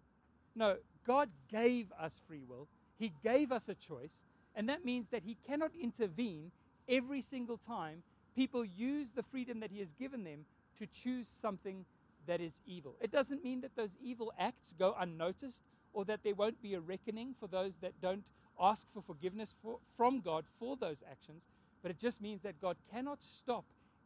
No, 0.55 0.75
God 1.03 1.29
gave 1.49 1.91
us 1.99 2.21
free 2.27 2.43
will, 2.47 2.67
He 2.99 3.11
gave 3.23 3.51
us 3.51 3.67
a 3.67 3.73
choice, 3.73 4.21
and 4.53 4.69
that 4.69 4.85
means 4.85 5.07
that 5.07 5.23
He 5.23 5.35
cannot 5.47 5.71
intervene 5.81 6.51
every 6.87 7.21
single 7.21 7.57
time 7.57 8.03
people 8.35 8.63
use 8.63 9.09
the 9.09 9.23
freedom 9.23 9.61
that 9.61 9.71
He 9.71 9.79
has 9.79 9.91
given 9.97 10.23
them 10.23 10.45
to 10.77 10.85
choose 10.85 11.27
something 11.27 11.85
that 12.27 12.39
is 12.39 12.61
evil. 12.67 12.97
It 13.01 13.11
doesn't 13.11 13.43
mean 13.43 13.61
that 13.61 13.75
those 13.75 13.97
evil 13.99 14.31
acts 14.37 14.75
go 14.77 14.95
unnoticed 14.99 15.63
or 15.93 16.05
that 16.05 16.23
there 16.23 16.35
won't 16.35 16.61
be 16.61 16.73
a 16.73 16.79
reckoning 16.79 17.33
for 17.39 17.47
those 17.47 17.77
that 17.77 17.93
don't 18.01 18.23
ask 18.59 18.87
for 18.93 19.01
forgiveness 19.01 19.53
for, 19.61 19.77
from 19.97 20.21
God 20.21 20.45
for 20.59 20.75
those 20.75 21.03
actions, 21.09 21.43
but 21.81 21.91
it 21.91 21.99
just 21.99 22.21
means 22.21 22.41
that 22.41 22.61
God 22.61 22.77
cannot 22.91 23.23
stop 23.23 23.65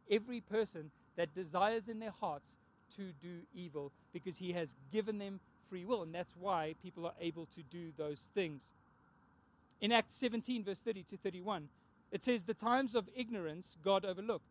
every 0.09 0.41
person 0.41 0.91
that 1.15 1.33
desires 1.33 1.89
in 1.89 1.99
their 1.99 2.11
hearts 2.11 2.57
to 2.95 3.11
do 3.21 3.39
evil 3.53 3.91
because 4.13 4.37
He 4.37 4.53
has 4.53 4.75
given 4.91 5.17
them 5.17 5.39
free 5.69 5.85
will. 5.85 6.03
And 6.03 6.13
that's 6.13 6.33
why 6.39 6.75
people 6.81 7.05
are 7.05 7.13
able 7.19 7.47
to 7.55 7.63
do 7.63 7.91
those 7.97 8.29
things. 8.33 8.63
In 9.81 9.91
Acts 9.91 10.15
17, 10.15 10.63
verse 10.63 10.79
30 10.79 11.03
to 11.03 11.17
31, 11.17 11.67
it 12.11 12.23
says, 12.23 12.43
The 12.43 12.53
times 12.53 12.95
of 12.95 13.09
ignorance 13.15 13.77
God 13.83 14.05
overlooked, 14.05 14.49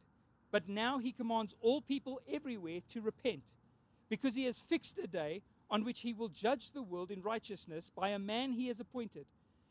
but 0.51 0.69
now 0.69 0.99
He 0.99 1.13
commands 1.13 1.55
all 1.61 1.81
people 1.81 2.21
everywhere 2.31 2.81
to 2.91 3.01
repent 3.01 3.43
because 4.09 4.35
He 4.35 4.45
has 4.45 4.59
fixed 4.59 4.99
a 4.99 5.07
day 5.07 5.43
on 5.71 5.85
which 5.85 6.01
He 6.01 6.13
will 6.13 6.29
judge 6.29 6.73
the 6.73 6.83
world 6.83 7.11
in 7.11 7.23
righteousness 7.23 7.91
by 7.95 8.11
a 8.11 8.19
man 8.19 8.53
He 8.53 8.69
has 8.69 8.81
appointed. 8.81 9.27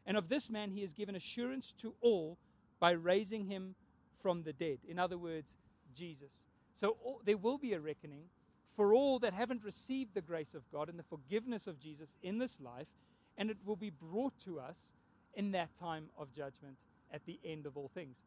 And 0.06 0.18
of 0.18 0.30
this 0.30 0.50
man 0.50 0.72
He 0.72 0.82
has 0.82 0.94
given 0.94 1.16
assurance 1.16 1.74
to 1.80 1.96
all 2.02 2.38
by 2.80 2.92
raising 2.92 3.46
him 3.46 3.76
from 4.22 4.44
the 4.44 4.54
dead. 4.54 4.80
In 4.88 5.00
other 5.00 5.18
words, 5.18 5.56
Jesus. 5.94 6.46
So 6.74 6.98
all, 7.04 7.22
there 7.24 7.38
will 7.38 7.58
be 7.58 7.74
a 7.74 7.80
reckoning 7.80 8.26
for 8.76 8.94
all 8.94 9.20
that 9.20 9.34
haven't 9.34 9.64
received 9.64 10.14
the 10.14 10.22
grace 10.22 10.54
of 10.54 10.70
God 10.72 10.90
and 10.90 11.00
the 11.00 11.04
forgiveness 11.04 11.68
of 11.68 11.80
Jesus 11.80 12.16
in 12.22 12.38
this 12.38 12.60
life, 12.60 12.88
and 13.38 13.50
it 13.50 13.58
will 13.66 13.78
be 13.78 13.90
brought 13.90 14.38
to 14.42 14.60
us 14.60 14.78
in 15.34 15.52
that 15.52 15.76
time 15.78 16.10
of 16.18 16.34
judgment 16.34 16.78
at 17.12 17.26
the 17.26 17.40
end 17.46 17.66
of 17.66 17.78
all 17.78 17.90
things. 17.94 18.22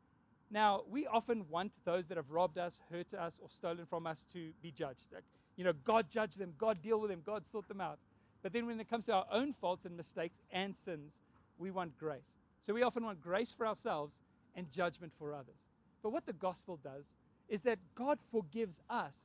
Now, 0.51 0.83
we 0.89 1.07
often 1.07 1.45
want 1.51 1.73
those 1.85 2.07
that 2.09 2.17
have 2.17 2.31
robbed 2.31 2.59
us, 2.59 2.81
hurt 2.91 3.13
us, 3.13 3.39
or 3.43 3.49
stolen 3.51 3.85
from 3.87 4.07
us 4.07 4.25
to 4.33 4.51
be 4.63 4.71
judged. 4.71 5.07
Like, 5.13 5.25
you 5.57 5.65
know, 5.65 5.75
God 5.85 6.07
judge 6.11 6.37
them, 6.37 6.55
God 6.57 6.81
deal 6.81 7.01
with 7.01 7.11
them, 7.11 7.23
God 7.25 7.47
sort 7.47 7.69
them 7.69 7.81
out. 7.81 7.99
But 8.43 8.53
then 8.53 8.67
when 8.67 8.81
it 8.81 8.89
comes 8.89 9.05
to 9.07 9.13
our 9.13 9.27
own 9.31 9.53
faults 9.53 9.85
and 9.85 9.97
mistakes 9.97 10.39
and 10.51 10.75
sins, 10.75 11.13
we 11.59 11.71
want 11.71 11.99
grace. 11.99 12.39
So 12.63 12.73
we 12.73 12.83
often 12.83 13.05
want 13.05 13.21
grace 13.21 13.53
for 13.53 13.67
ourselves 13.67 14.21
and 14.55 14.71
judgment 14.71 15.13
for 15.19 15.35
others. 15.35 15.69
But 16.03 16.11
what 16.11 16.27
the 16.27 16.33
gospel 16.33 16.79
does 16.83 17.07
is 17.49 17.63
that 17.63 17.79
God 17.95 18.19
forgives 18.31 18.81
us 18.89 19.17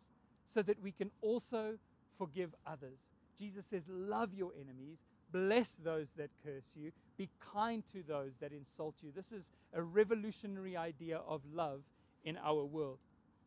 so 0.45 0.61
that 0.63 0.81
we 0.81 0.91
can 0.91 1.11
also 1.21 1.77
forgive 2.17 2.53
others. 2.65 2.99
Jesus 3.37 3.65
says, 3.65 3.85
Love 3.87 4.33
your 4.33 4.51
enemies, 4.55 4.99
bless 5.33 5.75
those 5.83 6.07
that 6.15 6.29
curse 6.45 6.63
you, 6.75 6.91
be 7.17 7.27
kind 7.53 7.83
to 7.91 8.03
those 8.07 8.37
that 8.39 8.53
insult 8.53 8.95
you. 9.01 9.11
This 9.13 9.33
is 9.33 9.51
a 9.73 9.81
revolutionary 9.81 10.77
idea 10.77 11.19
of 11.27 11.41
love 11.53 11.81
in 12.23 12.37
our 12.37 12.63
world. 12.63 12.99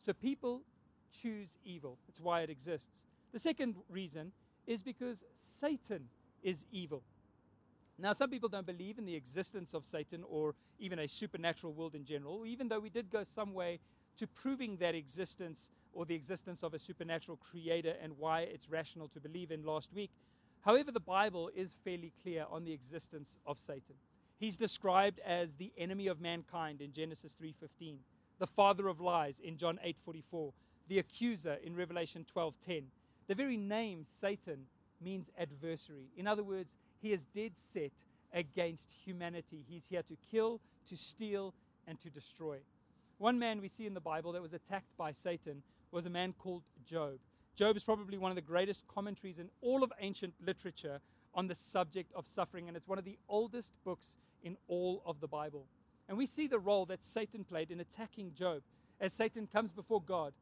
So 0.04 0.12
people 0.12 0.60
choose 1.22 1.56
evil, 1.64 1.96
that's 2.06 2.20
why 2.20 2.42
it 2.42 2.50
exists. 2.50 3.04
The 3.32 3.38
second 3.38 3.76
reason 3.88 4.32
is 4.66 4.82
because 4.82 5.24
Satan 5.32 6.08
is 6.42 6.66
evil. 6.72 7.02
Now, 7.98 8.12
some 8.12 8.28
people 8.28 8.50
don't 8.50 8.66
believe 8.66 8.98
in 8.98 9.06
the 9.06 9.14
existence 9.14 9.72
of 9.72 9.84
Satan 9.84 10.22
or 10.28 10.54
even 10.78 10.98
a 10.98 11.08
supernatural 11.08 11.72
world 11.72 11.94
in 11.94 12.04
general, 12.04 12.44
even 12.44 12.68
though 12.68 12.80
we 12.80 12.90
did 12.90 13.10
go 13.10 13.24
some 13.34 13.54
way 13.54 13.78
to 14.18 14.26
proving 14.26 14.76
that 14.78 14.94
existence 14.94 15.70
or 15.94 16.04
the 16.04 16.14
existence 16.14 16.62
of 16.62 16.74
a 16.74 16.78
supernatural 16.78 17.38
creator 17.38 17.94
and 18.02 18.12
why 18.18 18.40
it's 18.40 18.68
rational 18.68 19.08
to 19.08 19.20
believe 19.20 19.50
in 19.50 19.64
last 19.64 19.92
week. 19.94 20.10
However, 20.66 20.90
the 20.90 20.98
Bible 20.98 21.48
is 21.54 21.76
fairly 21.84 22.12
clear 22.20 22.44
on 22.50 22.64
the 22.64 22.72
existence 22.72 23.38
of 23.46 23.60
Satan. 23.60 23.94
He's 24.36 24.56
described 24.56 25.20
as 25.20 25.54
the 25.54 25.72
enemy 25.78 26.08
of 26.08 26.20
mankind 26.20 26.82
in 26.82 26.92
Genesis 26.92 27.34
3:15, 27.34 28.00
the 28.38 28.48
father 28.48 28.88
of 28.88 29.00
lies 29.00 29.38
in 29.38 29.56
John 29.56 29.78
8:44, 29.80 30.52
the 30.88 30.98
accuser 30.98 31.54
in 31.62 31.76
Revelation 31.76 32.24
12:10. 32.24 32.90
The 33.28 33.36
very 33.36 33.56
name 33.56 34.04
Satan 34.04 34.66
means 35.00 35.30
adversary. 35.38 36.10
In 36.16 36.26
other 36.26 36.42
words, 36.42 36.74
he 36.98 37.12
is 37.12 37.26
dead 37.26 37.56
set 37.56 37.92
against 38.32 38.92
humanity. 38.92 39.62
He's 39.68 39.86
here 39.86 40.02
to 40.02 40.16
kill, 40.16 40.60
to 40.86 40.96
steal, 40.96 41.54
and 41.86 42.00
to 42.00 42.10
destroy. 42.10 42.60
One 43.18 43.38
man 43.38 43.60
we 43.60 43.68
see 43.68 43.86
in 43.86 43.94
the 43.94 44.00
Bible 44.00 44.32
that 44.32 44.42
was 44.42 44.52
attacked 44.52 44.96
by 44.96 45.12
Satan 45.12 45.62
was 45.92 46.06
a 46.06 46.10
man 46.10 46.32
called 46.32 46.64
Job. 46.84 47.20
Job 47.56 47.76
is 47.76 47.82
probably 47.82 48.18
one 48.18 48.30
of 48.30 48.36
the 48.36 48.42
greatest 48.42 48.86
commentaries 48.86 49.38
in 49.38 49.48
all 49.62 49.82
of 49.82 49.92
ancient 50.00 50.34
literature 50.44 51.00
on 51.34 51.46
the 51.46 51.54
subject 51.54 52.12
of 52.14 52.28
suffering, 52.28 52.68
and 52.68 52.76
it's 52.76 52.86
one 52.86 52.98
of 52.98 53.04
the 53.04 53.18
oldest 53.28 53.72
books 53.84 54.14
in 54.42 54.56
all 54.68 55.02
of 55.06 55.20
the 55.20 55.26
Bible. 55.26 55.66
And 56.08 56.16
we 56.16 56.26
see 56.26 56.46
the 56.46 56.58
role 56.58 56.84
that 56.86 57.02
Satan 57.02 57.44
played 57.44 57.70
in 57.70 57.80
attacking 57.80 58.34
Job. 58.34 58.62
As 59.00 59.12
Satan 59.12 59.48
comes 59.52 59.72
before 59.72 60.02
God, 60.02 60.32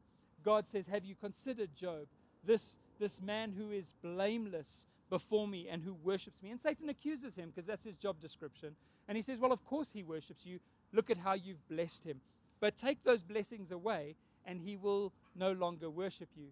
God 0.43 0.67
says, 0.67 0.85
Have 0.87 1.05
you 1.05 1.15
considered 1.15 1.69
Job, 1.75 2.05
this, 2.43 2.77
this 2.99 3.21
man 3.21 3.51
who 3.51 3.71
is 3.71 3.93
blameless 4.03 4.85
before 5.09 5.47
me 5.47 5.67
and 5.69 5.81
who 5.81 5.93
worships 6.03 6.41
me. 6.41 6.51
And 6.51 6.59
Satan 6.59 6.89
accuses 6.89 7.35
him 7.35 7.49
because 7.49 7.65
that's 7.65 7.83
his 7.83 7.95
job 7.95 8.19
description. 8.19 8.75
And 9.07 9.15
he 9.15 9.21
says, 9.21 9.39
Well, 9.39 9.51
of 9.51 9.63
course 9.65 9.91
he 9.91 10.03
worships 10.03 10.45
you. 10.45 10.59
Look 10.93 11.09
at 11.09 11.17
how 11.17 11.33
you've 11.33 11.67
blessed 11.69 12.03
him. 12.03 12.19
But 12.59 12.77
take 12.77 13.03
those 13.03 13.21
blessings 13.21 13.71
away, 13.71 14.15
and 14.45 14.59
he 14.59 14.75
will 14.75 15.11
no 15.35 15.51
longer 15.51 15.89
worship 15.89 16.29
you. 16.35 16.47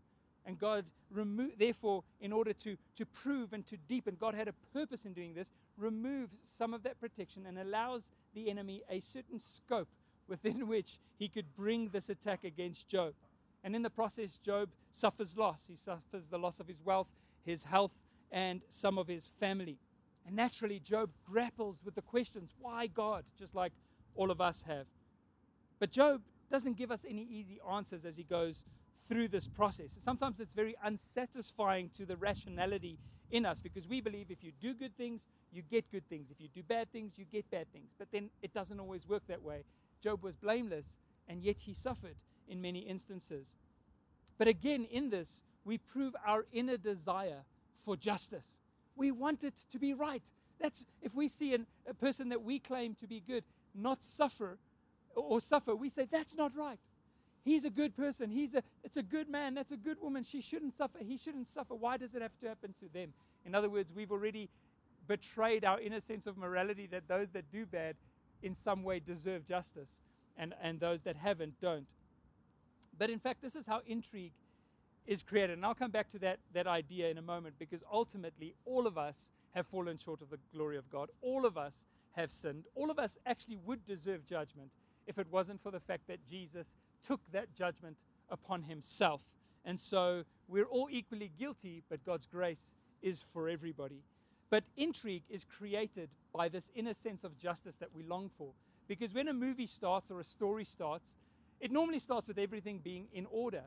And 0.45 0.59
God 0.59 0.85
remove, 1.09 1.51
therefore, 1.57 2.03
in 2.19 2.33
order 2.33 2.53
to, 2.53 2.77
to 2.97 3.05
prove 3.05 3.53
and 3.53 3.65
to 3.67 3.77
deepen, 3.87 4.17
God 4.19 4.35
had 4.35 4.47
a 4.47 4.53
purpose 4.73 5.05
in 5.05 5.13
doing 5.13 5.33
this, 5.33 5.49
removes 5.77 6.33
some 6.57 6.73
of 6.73 6.83
that 6.83 6.99
protection 6.99 7.45
and 7.45 7.57
allows 7.57 8.11
the 8.33 8.49
enemy 8.49 8.81
a 8.89 8.99
certain 8.99 9.39
scope 9.39 9.87
within 10.27 10.67
which 10.67 10.99
he 11.17 11.27
could 11.27 11.45
bring 11.55 11.89
this 11.89 12.09
attack 12.09 12.43
against 12.43 12.87
Job. 12.87 13.13
And 13.63 13.75
in 13.75 13.81
the 13.81 13.89
process, 13.89 14.37
Job 14.37 14.69
suffers 14.91 15.37
loss. 15.37 15.67
He 15.67 15.75
suffers 15.75 16.27
the 16.29 16.37
loss 16.37 16.59
of 16.59 16.67
his 16.67 16.81
wealth, 16.83 17.07
his 17.45 17.63
health, 17.63 17.97
and 18.31 18.61
some 18.67 18.97
of 18.97 19.07
his 19.07 19.29
family. 19.39 19.77
And 20.25 20.35
naturally, 20.35 20.79
Job 20.79 21.09
grapples 21.25 21.77
with 21.85 21.95
the 21.95 22.01
questions 22.01 22.51
why 22.59 22.87
God, 22.87 23.23
just 23.37 23.55
like 23.55 23.71
all 24.15 24.31
of 24.31 24.41
us 24.41 24.63
have. 24.63 24.87
But 25.79 25.91
Job 25.91 26.21
doesn't 26.49 26.77
give 26.77 26.91
us 26.91 27.05
any 27.07 27.23
easy 27.23 27.59
answers 27.69 28.05
as 28.05 28.17
he 28.17 28.23
goes 28.23 28.63
through 29.07 29.27
this 29.27 29.47
process. 29.47 29.97
Sometimes 29.99 30.39
it's 30.39 30.53
very 30.53 30.75
unsatisfying 30.83 31.89
to 31.97 32.05
the 32.05 32.17
rationality 32.17 32.97
in 33.31 33.45
us 33.45 33.61
because 33.61 33.87
we 33.87 34.01
believe 34.01 34.29
if 34.29 34.43
you 34.43 34.51
do 34.61 34.73
good 34.73 34.95
things, 34.95 35.25
you 35.51 35.61
get 35.61 35.91
good 35.91 36.07
things. 36.09 36.29
If 36.31 36.39
you 36.39 36.47
do 36.53 36.63
bad 36.63 36.91
things, 36.91 37.17
you 37.17 37.25
get 37.31 37.49
bad 37.51 37.71
things. 37.73 37.91
But 37.97 38.09
then 38.11 38.29
it 38.41 38.53
doesn't 38.53 38.79
always 38.79 39.07
work 39.07 39.23
that 39.27 39.41
way. 39.41 39.63
Job 40.01 40.23
was 40.23 40.35
blameless, 40.35 40.95
and 41.27 41.41
yet 41.41 41.59
he 41.59 41.73
suffered 41.73 42.15
in 42.47 42.61
many 42.61 42.79
instances. 42.79 43.55
But 44.37 44.47
again, 44.47 44.85
in 44.91 45.09
this, 45.09 45.43
we 45.65 45.77
prove 45.77 46.15
our 46.25 46.45
inner 46.51 46.77
desire 46.77 47.43
for 47.85 47.95
justice. 47.95 48.61
We 48.95 49.11
want 49.11 49.43
it 49.43 49.53
to 49.71 49.79
be 49.79 49.93
right. 49.93 50.23
That's 50.59 50.85
if 51.01 51.15
we 51.15 51.27
see 51.27 51.53
an, 51.53 51.65
a 51.87 51.93
person 51.93 52.29
that 52.29 52.43
we 52.43 52.59
claim 52.59 52.95
to 52.95 53.07
be 53.07 53.19
good 53.19 53.43
not 53.75 54.03
suffer 54.03 54.57
or 55.15 55.41
suffer, 55.41 55.75
we 55.75 55.89
say 55.89 56.07
that's 56.09 56.37
not 56.37 56.55
right. 56.55 56.79
He's 57.43 57.65
a 57.65 57.69
good 57.69 57.95
person. 57.95 58.29
He's 58.29 58.55
a 58.55 58.63
it's 58.83 58.97
a 58.97 59.03
good 59.03 59.29
man. 59.29 59.53
That's 59.53 59.71
a 59.71 59.77
good 59.77 59.97
woman. 60.01 60.23
She 60.23 60.41
shouldn't 60.41 60.75
suffer. 60.77 60.99
He 60.99 61.17
shouldn't 61.17 61.47
suffer. 61.47 61.75
Why 61.75 61.97
does 61.97 62.15
it 62.15 62.21
have 62.21 62.37
to 62.41 62.47
happen 62.47 62.73
to 62.79 62.93
them? 62.93 63.13
In 63.45 63.53
other 63.53 63.69
words, 63.69 63.91
we've 63.93 64.11
already 64.11 64.49
betrayed 65.07 65.65
our 65.65 65.79
inner 65.79 65.99
sense 65.99 66.27
of 66.27 66.37
morality 66.37 66.87
that 66.87 67.07
those 67.07 67.31
that 67.31 67.51
do 67.51 67.65
bad 67.65 67.95
in 68.41 68.53
some 68.53 68.83
way 68.83 68.99
deserve 68.99 69.45
justice 69.45 69.91
and, 70.37 70.53
and 70.61 70.79
those 70.79 71.01
that 71.01 71.15
haven't 71.15 71.59
don't. 71.59 71.87
But 72.97 73.09
in 73.09 73.19
fact, 73.19 73.41
this 73.41 73.55
is 73.55 73.65
how 73.65 73.81
intrigue 73.85 74.33
is 75.05 75.23
created. 75.23 75.57
And 75.57 75.65
I'll 75.65 75.75
come 75.75 75.91
back 75.91 76.09
to 76.11 76.19
that, 76.19 76.39
that 76.53 76.67
idea 76.67 77.09
in 77.09 77.17
a 77.17 77.21
moment 77.21 77.55
because 77.59 77.83
ultimately 77.91 78.53
all 78.65 78.87
of 78.87 78.97
us 78.97 79.31
have 79.53 79.67
fallen 79.67 79.97
short 79.97 80.21
of 80.21 80.29
the 80.29 80.39
glory 80.53 80.77
of 80.77 80.89
God. 80.89 81.09
All 81.21 81.45
of 81.45 81.57
us 81.57 81.85
have 82.13 82.31
sinned. 82.31 82.63
All 82.75 82.89
of 82.89 82.99
us 82.99 83.17
actually 83.25 83.57
would 83.65 83.85
deserve 83.85 84.25
judgment 84.25 84.69
if 85.07 85.17
it 85.17 85.27
wasn't 85.31 85.61
for 85.61 85.71
the 85.71 85.79
fact 85.79 86.07
that 86.07 86.25
Jesus 86.29 86.77
took 87.03 87.21
that 87.31 87.53
judgment 87.53 87.97
upon 88.29 88.61
himself. 88.61 89.21
And 89.65 89.79
so 89.79 90.23
we're 90.47 90.65
all 90.65 90.87
equally 90.91 91.31
guilty, 91.37 91.83
but 91.89 92.03
God's 92.03 92.25
grace 92.25 92.73
is 93.01 93.23
for 93.33 93.49
everybody. 93.49 94.01
But 94.49 94.63
intrigue 94.77 95.23
is 95.29 95.45
created 95.45 96.09
by 96.33 96.49
this 96.49 96.71
inner 96.75 96.93
sense 96.93 97.23
of 97.23 97.37
justice 97.37 97.75
that 97.75 97.93
we 97.93 98.03
long 98.03 98.29
for. 98.37 98.51
Because 98.87 99.13
when 99.13 99.27
a 99.27 99.33
movie 99.33 99.65
starts 99.65 100.11
or 100.11 100.19
a 100.19 100.23
story 100.23 100.63
starts, 100.63 101.15
it 101.59 101.71
normally 101.71 101.99
starts 101.99 102.27
with 102.27 102.37
everything 102.37 102.79
being 102.83 103.07
in 103.13 103.25
order. 103.31 103.63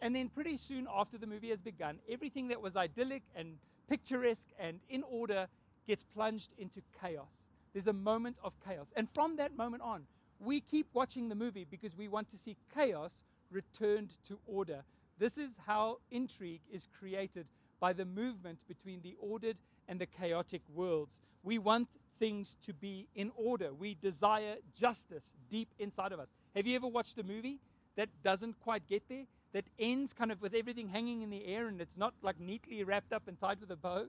And 0.00 0.14
then, 0.16 0.28
pretty 0.28 0.56
soon 0.56 0.86
after 0.94 1.18
the 1.18 1.26
movie 1.26 1.50
has 1.50 1.60
begun, 1.60 1.98
everything 2.08 2.48
that 2.48 2.60
was 2.62 2.76
idyllic 2.76 3.22
and 3.34 3.58
picturesque 3.88 4.48
and 4.58 4.80
in 4.88 5.02
order 5.02 5.46
gets 5.86 6.04
plunged 6.04 6.52
into 6.56 6.80
chaos. 7.02 7.42
There's 7.72 7.88
a 7.88 7.92
moment 7.92 8.36
of 8.42 8.54
chaos. 8.66 8.92
And 8.96 9.08
from 9.10 9.36
that 9.36 9.56
moment 9.56 9.82
on, 9.82 10.04
we 10.40 10.60
keep 10.60 10.86
watching 10.92 11.28
the 11.28 11.34
movie 11.34 11.66
because 11.70 11.96
we 11.96 12.08
want 12.08 12.28
to 12.30 12.38
see 12.38 12.56
chaos 12.74 13.24
returned 13.50 14.12
to 14.26 14.38
order. 14.46 14.82
This 15.18 15.38
is 15.38 15.56
how 15.66 15.98
intrigue 16.10 16.62
is 16.72 16.88
created 16.98 17.46
by 17.78 17.92
the 17.92 18.04
movement 18.04 18.60
between 18.66 19.00
the 19.02 19.16
ordered 19.20 19.56
and 19.88 20.00
the 20.00 20.06
chaotic 20.06 20.62
worlds. 20.74 21.20
We 21.42 21.58
want 21.58 21.88
things 22.18 22.56
to 22.62 22.72
be 22.72 23.06
in 23.14 23.30
order. 23.36 23.72
We 23.72 23.96
desire 24.00 24.56
justice 24.78 25.32
deep 25.50 25.68
inside 25.78 26.12
of 26.12 26.20
us. 26.20 26.32
Have 26.54 26.66
you 26.66 26.76
ever 26.76 26.86
watched 26.86 27.18
a 27.18 27.22
movie 27.22 27.60
that 27.96 28.08
doesn't 28.22 28.58
quite 28.60 28.86
get 28.86 29.02
there? 29.08 29.24
that 29.52 29.64
ends 29.78 30.12
kind 30.12 30.30
of 30.30 30.40
with 30.40 30.54
everything 30.54 30.88
hanging 30.88 31.22
in 31.22 31.30
the 31.30 31.44
air 31.46 31.66
and 31.66 31.80
it's 31.80 31.96
not 31.96 32.14
like 32.22 32.38
neatly 32.38 32.84
wrapped 32.84 33.12
up 33.12 33.26
and 33.26 33.38
tied 33.40 33.60
with 33.60 33.70
a 33.70 33.76
bow, 33.76 34.06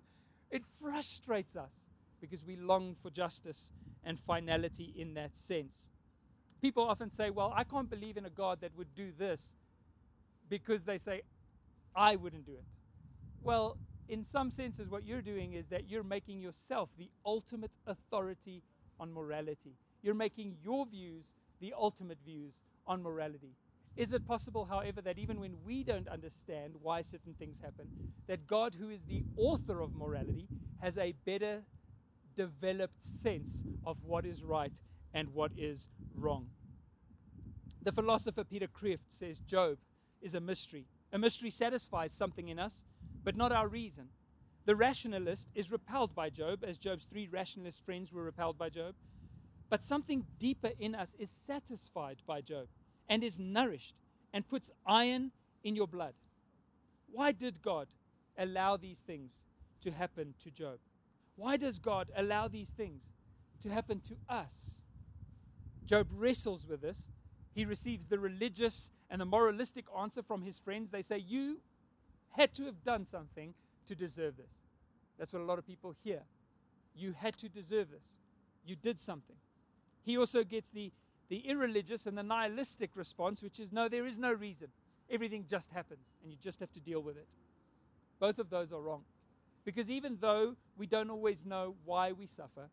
it 0.52 0.64
frustrates 0.80 1.56
us 1.56 1.72
because 2.20 2.46
we 2.46 2.56
long 2.56 2.96
for 3.02 3.10
justice 3.10 3.72
and 4.04 4.20
finality 4.20 4.94
in 4.96 5.14
that 5.16 5.36
sense. 5.36 5.90
People 6.62 6.84
often 6.88 7.10
say, 7.10 7.30
Well, 7.30 7.54
I 7.56 7.64
can't 7.64 7.90
believe 7.90 8.18
in 8.18 8.26
a 8.26 8.30
God 8.30 8.62
that 8.62 8.76
would 8.78 8.94
do 8.96 9.12
this 9.18 9.56
because 10.50 10.84
they 10.84 10.98
say, 10.98 11.22
I 11.96 12.16
wouldn't 12.16 12.46
do 12.46 12.54
it. 12.54 12.66
Well, 13.42 13.78
in 14.08 14.24
some 14.24 14.52
senses, 14.52 14.90
what 14.90 15.06
you're 15.06 15.22
doing 15.22 15.54
is 15.54 15.68
that 15.68 15.90
you're 15.90 16.04
making 16.04 16.40
yourself 16.42 16.90
the 16.98 17.10
ultimate 17.26 17.72
authority 17.88 18.62
on 19.00 19.12
morality. 19.14 19.76
You're 20.04 20.14
making 20.16 20.56
your 20.64 20.86
views 20.86 21.34
the 21.60 21.74
ultimate 21.78 22.18
views 22.26 22.60
on 22.88 23.02
morality. 23.02 23.56
Is 23.96 24.14
it 24.14 24.26
possible, 24.26 24.66
however, 24.66 25.02
that 25.02 25.18
even 25.18 25.40
when 25.40 25.56
we 25.66 25.84
don't 25.84 26.08
understand 26.08 26.74
why 26.82 27.02
certain 27.02 27.34
things 27.34 27.60
happen, 27.60 27.88
that 28.28 28.48
God, 28.48 28.76
who 28.76 28.90
is 28.90 29.04
the 29.04 29.24
author 29.38 29.82
of 29.82 29.96
morality, 29.96 30.48
has 30.82 30.98
a 30.98 31.14
better 31.26 31.62
developed 32.36 33.02
sense 33.02 33.64
of 33.86 33.98
what 34.04 34.26
is 34.26 34.44
right 34.44 34.82
and 35.14 35.30
what 35.34 35.52
is 35.58 35.90
wrong? 36.16 36.48
The 37.84 37.92
philosopher 37.92 38.44
Peter 38.44 38.68
Kreeft 38.68 39.10
says 39.10 39.40
Job 39.40 39.78
is 40.22 40.36
a 40.36 40.40
mystery. 40.40 40.86
A 41.14 41.18
mystery 41.18 41.50
satisfies 41.50 42.12
something 42.12 42.50
in 42.50 42.60
us, 42.60 42.86
but 43.24 43.36
not 43.36 43.52
our 43.52 43.68
reason. 43.68 44.08
The 44.66 44.76
rationalist 44.76 45.52
is 45.56 45.72
repelled 45.72 46.14
by 46.14 46.30
Job, 46.30 46.64
as 46.64 46.78
Job's 46.78 47.06
three 47.06 47.28
rationalist 47.28 47.84
friends 47.84 48.14
were 48.14 48.24
repelled 48.24 48.58
by 48.58 48.70
Job. 48.70 48.94
But 49.70 49.82
something 49.82 50.26
deeper 50.38 50.72
in 50.80 50.94
us 50.94 51.16
is 51.18 51.30
satisfied 51.30 52.18
by 52.28 52.42
Job 52.42 52.68
and 53.10 53.24
is 53.24 53.40
nourished 53.40 53.96
and 54.34 54.48
puts 54.48 54.72
iron 54.86 55.32
in 55.64 55.76
your 55.76 55.88
blood. 55.88 56.14
Why 57.12 57.32
did 57.32 57.62
God 57.62 57.88
allow 58.38 58.78
these 58.78 59.00
things 59.00 59.46
to 59.82 59.92
happen 59.92 60.34
to 60.44 60.52
Job? 60.52 60.78
Why 61.36 61.58
does 61.58 61.80
God 61.80 62.12
allow 62.16 62.48
these 62.48 62.70
things 62.70 63.12
to 63.64 63.70
happen 63.70 64.00
to 64.02 64.16
us? 64.30 64.81
Job 65.86 66.08
wrestles 66.12 66.68
with 66.68 66.82
this. 66.82 67.10
He 67.54 67.66
receives 67.66 68.08
the 68.08 68.20
religious 68.20 68.92
and 69.10 69.20
the 69.20 69.26
moralistic 69.26 69.86
answer 69.98 70.22
from 70.22 70.42
his 70.42 70.60
friends. 70.60 70.90
They 70.90 71.02
say, 71.02 71.18
You 71.18 71.60
had 72.32 72.54
to 72.56 72.66
have 72.66 72.84
done 72.84 73.06
something 73.06 73.54
to 73.88 73.96
deserve 73.96 74.38
this. 74.38 74.54
That's 75.18 75.34
what 75.34 75.42
a 75.42 75.46
lot 75.46 75.60
of 75.60 75.68
people 75.68 75.94
hear. 76.04 76.22
You 76.96 77.14
had 77.18 77.38
to 77.38 77.50
deserve 77.50 77.92
this. 77.92 78.18
You 78.66 78.76
did 78.76 79.00
something. 79.00 79.36
He 80.04 80.18
also 80.18 80.44
gets 80.44 80.70
the 80.70 80.92
the 81.32 81.48
irreligious 81.48 82.08
and 82.08 82.18
the 82.18 82.24
nihilistic 82.24 82.92
response, 82.94 83.42
which 83.42 83.62
is 83.62 83.72
no, 83.72 83.88
there 83.88 84.06
is 84.06 84.20
no 84.20 84.34
reason. 84.34 84.68
Everything 85.10 85.46
just 85.48 85.72
happens 85.72 86.12
and 86.22 86.30
you 86.30 86.38
just 86.44 86.60
have 86.60 86.72
to 86.74 86.82
deal 86.82 87.00
with 87.02 87.16
it. 87.16 87.30
Both 88.20 88.38
of 88.38 88.50
those 88.50 88.74
are 88.74 88.82
wrong. 88.82 89.04
Because 89.64 89.90
even 89.90 90.18
though 90.20 90.58
we 90.78 90.88
don't 90.88 91.10
always 91.10 91.46
know 91.46 91.76
why 91.86 92.12
we 92.12 92.26
suffer, 92.26 92.70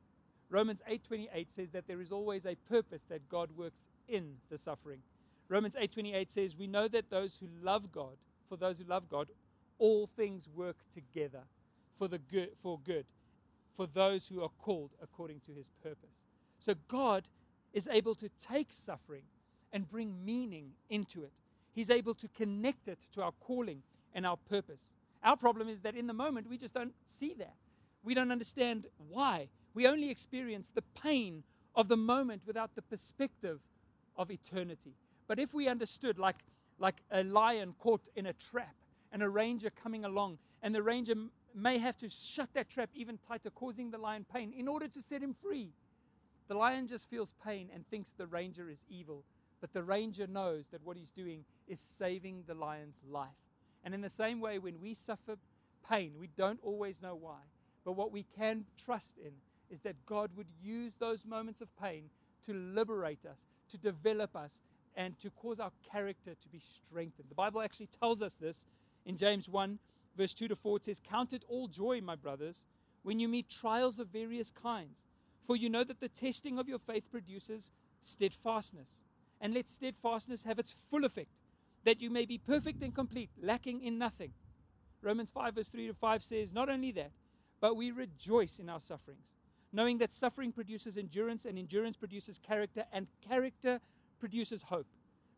Romans 0.50 0.82
8:28 0.86 1.50
says 1.50 1.70
that 1.72 1.86
there 1.86 2.00
is 2.00 2.10
always 2.10 2.46
a 2.46 2.54
purpose 2.54 3.04
that 3.04 3.28
God 3.28 3.52
works 3.52 3.90
in 4.06 4.40
the 4.48 4.58
suffering. 4.58 5.02
Romans 5.48 5.76
8:28 5.76 6.30
says, 6.30 6.56
"We 6.56 6.66
know 6.66 6.88
that 6.88 7.10
those 7.10 7.36
who 7.36 7.48
love 7.62 7.92
God, 7.92 8.18
for 8.48 8.56
those 8.56 8.78
who 8.78 8.84
love 8.84 9.08
God, 9.08 9.30
all 9.78 10.06
things 10.06 10.48
work 10.48 10.88
together 10.90 11.44
for 11.94 12.08
the 12.08 12.18
good 12.18 12.56
for 12.58 12.78
good, 12.78 13.06
for 13.74 13.86
those 13.86 14.28
who 14.28 14.42
are 14.42 14.48
called 14.48 14.94
according 15.00 15.40
to 15.40 15.52
his 15.52 15.68
purpose." 15.82 16.24
So 16.58 16.74
God 16.88 17.28
is 17.72 17.88
able 17.88 18.14
to 18.16 18.28
take 18.30 18.72
suffering 18.72 19.24
and 19.72 19.88
bring 19.88 20.24
meaning 20.24 20.74
into 20.88 21.22
it. 21.22 21.32
He's 21.74 21.90
able 21.90 22.14
to 22.14 22.28
connect 22.28 22.88
it 22.88 22.98
to 23.12 23.22
our 23.22 23.32
calling 23.32 23.82
and 24.14 24.26
our 24.26 24.36
purpose. 24.36 24.96
Our 25.22 25.36
problem 25.36 25.68
is 25.68 25.82
that 25.82 25.94
in 25.94 26.06
the 26.06 26.14
moment, 26.14 26.48
we 26.48 26.56
just 26.56 26.74
don't 26.74 26.94
see 27.06 27.34
that. 27.34 27.56
We 28.02 28.14
don't 28.14 28.32
understand 28.32 28.86
why. 28.96 29.48
We 29.74 29.86
only 29.86 30.10
experience 30.10 30.70
the 30.70 30.82
pain 31.02 31.44
of 31.74 31.88
the 31.88 31.96
moment 31.96 32.42
without 32.46 32.74
the 32.74 32.82
perspective 32.82 33.60
of 34.16 34.30
eternity. 34.30 34.94
But 35.26 35.38
if 35.38 35.54
we 35.54 35.68
understood, 35.68 36.18
like, 36.18 36.38
like 36.78 37.02
a 37.10 37.22
lion 37.22 37.74
caught 37.78 38.08
in 38.16 38.26
a 38.26 38.32
trap 38.32 38.74
and 39.12 39.22
a 39.22 39.28
ranger 39.28 39.70
coming 39.70 40.04
along, 40.04 40.38
and 40.62 40.74
the 40.74 40.82
ranger 40.82 41.14
may 41.54 41.78
have 41.78 41.96
to 41.98 42.08
shut 42.08 42.52
that 42.54 42.68
trap 42.68 42.90
even 42.94 43.18
tighter, 43.18 43.50
causing 43.50 43.90
the 43.90 43.98
lion 43.98 44.24
pain 44.32 44.52
in 44.56 44.68
order 44.68 44.88
to 44.88 45.00
set 45.00 45.22
him 45.22 45.34
free 45.42 45.70
the 46.48 46.54
lion 46.54 46.86
just 46.86 47.08
feels 47.10 47.34
pain 47.44 47.68
and 47.74 47.86
thinks 47.86 48.10
the 48.12 48.26
ranger 48.26 48.70
is 48.70 48.82
evil, 48.88 49.22
but 49.60 49.72
the 49.74 49.82
ranger 49.82 50.26
knows 50.26 50.66
that 50.68 50.82
what 50.82 50.96
he's 50.96 51.10
doing 51.10 51.44
is 51.68 51.78
saving 51.78 52.42
the 52.46 52.54
lion's 52.54 53.02
life. 53.08 53.28
And 53.84 53.94
in 53.94 54.00
the 54.00 54.08
same 54.08 54.40
way, 54.40 54.58
when 54.58 54.80
we 54.80 54.94
suffer 54.94 55.36
pain, 55.88 56.14
we 56.18 56.28
don't 56.36 56.58
always 56.62 57.02
know 57.02 57.14
why, 57.14 57.40
but 57.84 57.92
what 57.92 58.12
we 58.12 58.24
can 58.36 58.64
trust 58.82 59.18
in 59.18 59.32
is 59.70 59.80
that 59.80 59.94
God 60.06 60.30
would 60.36 60.46
use 60.62 60.94
those 60.94 61.24
moments 61.24 61.60
of 61.60 61.68
pain 61.80 62.04
to 62.46 62.54
liberate 62.54 63.24
us, 63.26 63.46
to 63.70 63.78
develop 63.78 64.34
us, 64.36 64.60
and 64.96 65.18
to 65.20 65.30
cause 65.30 65.60
our 65.60 65.72
character 65.92 66.34
to 66.34 66.48
be 66.48 66.60
strengthened. 66.60 67.28
The 67.28 67.34
Bible 67.34 67.60
actually 67.60 67.88
tells 68.00 68.22
us 68.22 68.34
this 68.34 68.64
in 69.06 69.16
James 69.16 69.48
1, 69.48 69.78
verse 70.16 70.34
2 70.34 70.48
to 70.48 70.56
4. 70.56 70.76
It 70.78 70.84
says, 70.86 71.00
Count 71.08 71.32
it 71.32 71.44
all 71.48 71.68
joy, 71.68 72.00
my 72.00 72.16
brothers, 72.16 72.66
when 73.02 73.20
you 73.20 73.28
meet 73.28 73.48
trials 73.48 73.98
of 73.98 74.08
various 74.08 74.50
kinds 74.50 74.98
for 75.48 75.56
you 75.56 75.70
know 75.70 75.82
that 75.82 75.98
the 75.98 76.10
testing 76.10 76.58
of 76.58 76.68
your 76.68 76.78
faith 76.78 77.10
produces 77.10 77.70
steadfastness. 78.02 79.02
And 79.40 79.54
let 79.54 79.66
steadfastness 79.66 80.42
have 80.42 80.58
its 80.58 80.74
full 80.90 81.04
effect, 81.04 81.30
that 81.84 82.02
you 82.02 82.10
may 82.10 82.26
be 82.26 82.38
perfect 82.38 82.82
and 82.82 82.94
complete, 82.94 83.30
lacking 83.40 83.82
in 83.82 83.98
nothing. 83.98 84.32
Romans 85.00 85.30
5, 85.30 85.54
verse 85.54 85.68
3 85.68 85.86
to 85.86 85.94
5 85.94 86.22
says, 86.22 86.52
Not 86.52 86.68
only 86.68 86.90
that, 86.92 87.12
but 87.60 87.76
we 87.76 87.92
rejoice 87.92 88.58
in 88.58 88.68
our 88.68 88.80
sufferings, 88.80 89.24
knowing 89.72 89.98
that 89.98 90.12
suffering 90.12 90.52
produces 90.52 90.96
endurance, 90.96 91.44
and 91.44 91.58
endurance 91.58 91.96
produces 91.96 92.38
character, 92.38 92.84
and 92.92 93.06
character 93.28 93.80
produces 94.18 94.62
hope. 94.62 94.86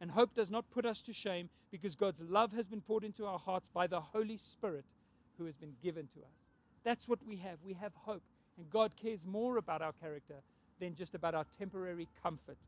And 0.00 0.10
hope 0.10 0.34
does 0.34 0.50
not 0.50 0.70
put 0.70 0.86
us 0.86 1.02
to 1.02 1.12
shame, 1.12 1.50
because 1.70 1.94
God's 1.94 2.22
love 2.22 2.52
has 2.52 2.68
been 2.68 2.80
poured 2.80 3.04
into 3.04 3.26
our 3.26 3.38
hearts 3.38 3.68
by 3.68 3.86
the 3.86 4.00
Holy 4.00 4.36
Spirit 4.36 4.84
who 5.38 5.44
has 5.44 5.56
been 5.56 5.74
given 5.82 6.06
to 6.08 6.20
us. 6.20 6.36
That's 6.84 7.08
what 7.08 7.18
we 7.26 7.36
have. 7.36 7.58
We 7.64 7.74
have 7.74 7.94
hope. 7.94 8.22
And 8.56 8.68
God 8.70 8.96
cares 8.96 9.26
more 9.26 9.56
about 9.56 9.82
our 9.82 9.92
character 9.92 10.36
than 10.80 10.94
just 10.94 11.14
about 11.14 11.34
our 11.34 11.44
temporary 11.58 12.08
comfort. 12.22 12.58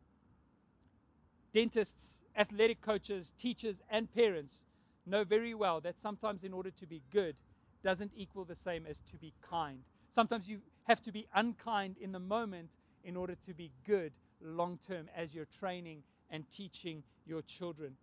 Dentists, 1.53 2.22
athletic 2.37 2.81
coaches, 2.81 3.33
teachers, 3.38 3.81
and 3.90 4.12
parents 4.14 4.66
know 5.07 5.25
very 5.25 5.55
well 5.55 5.81
that 5.81 5.98
sometimes, 5.98 6.44
in 6.44 6.53
order 6.53 6.70
to 6.70 6.87
be 6.87 7.03
good, 7.11 7.37
doesn't 7.83 8.12
equal 8.16 8.44
the 8.44 8.55
same 8.55 8.87
as 8.88 8.98
to 9.11 9.16
be 9.16 9.33
kind. 9.42 9.81
Sometimes 10.09 10.48
you 10.48 10.61
have 10.84 11.00
to 11.02 11.12
be 11.12 11.26
unkind 11.34 11.96
in 11.98 12.12
the 12.12 12.20
moment 12.20 12.70
in 13.04 13.16
order 13.16 13.34
to 13.46 13.54
be 13.54 13.70
good 13.84 14.12
long 14.40 14.78
term 14.86 15.08
as 15.16 15.34
you're 15.34 15.46
training 15.58 16.02
and 16.30 16.48
teaching 16.50 17.02
your 17.26 17.42
children. 17.42 17.96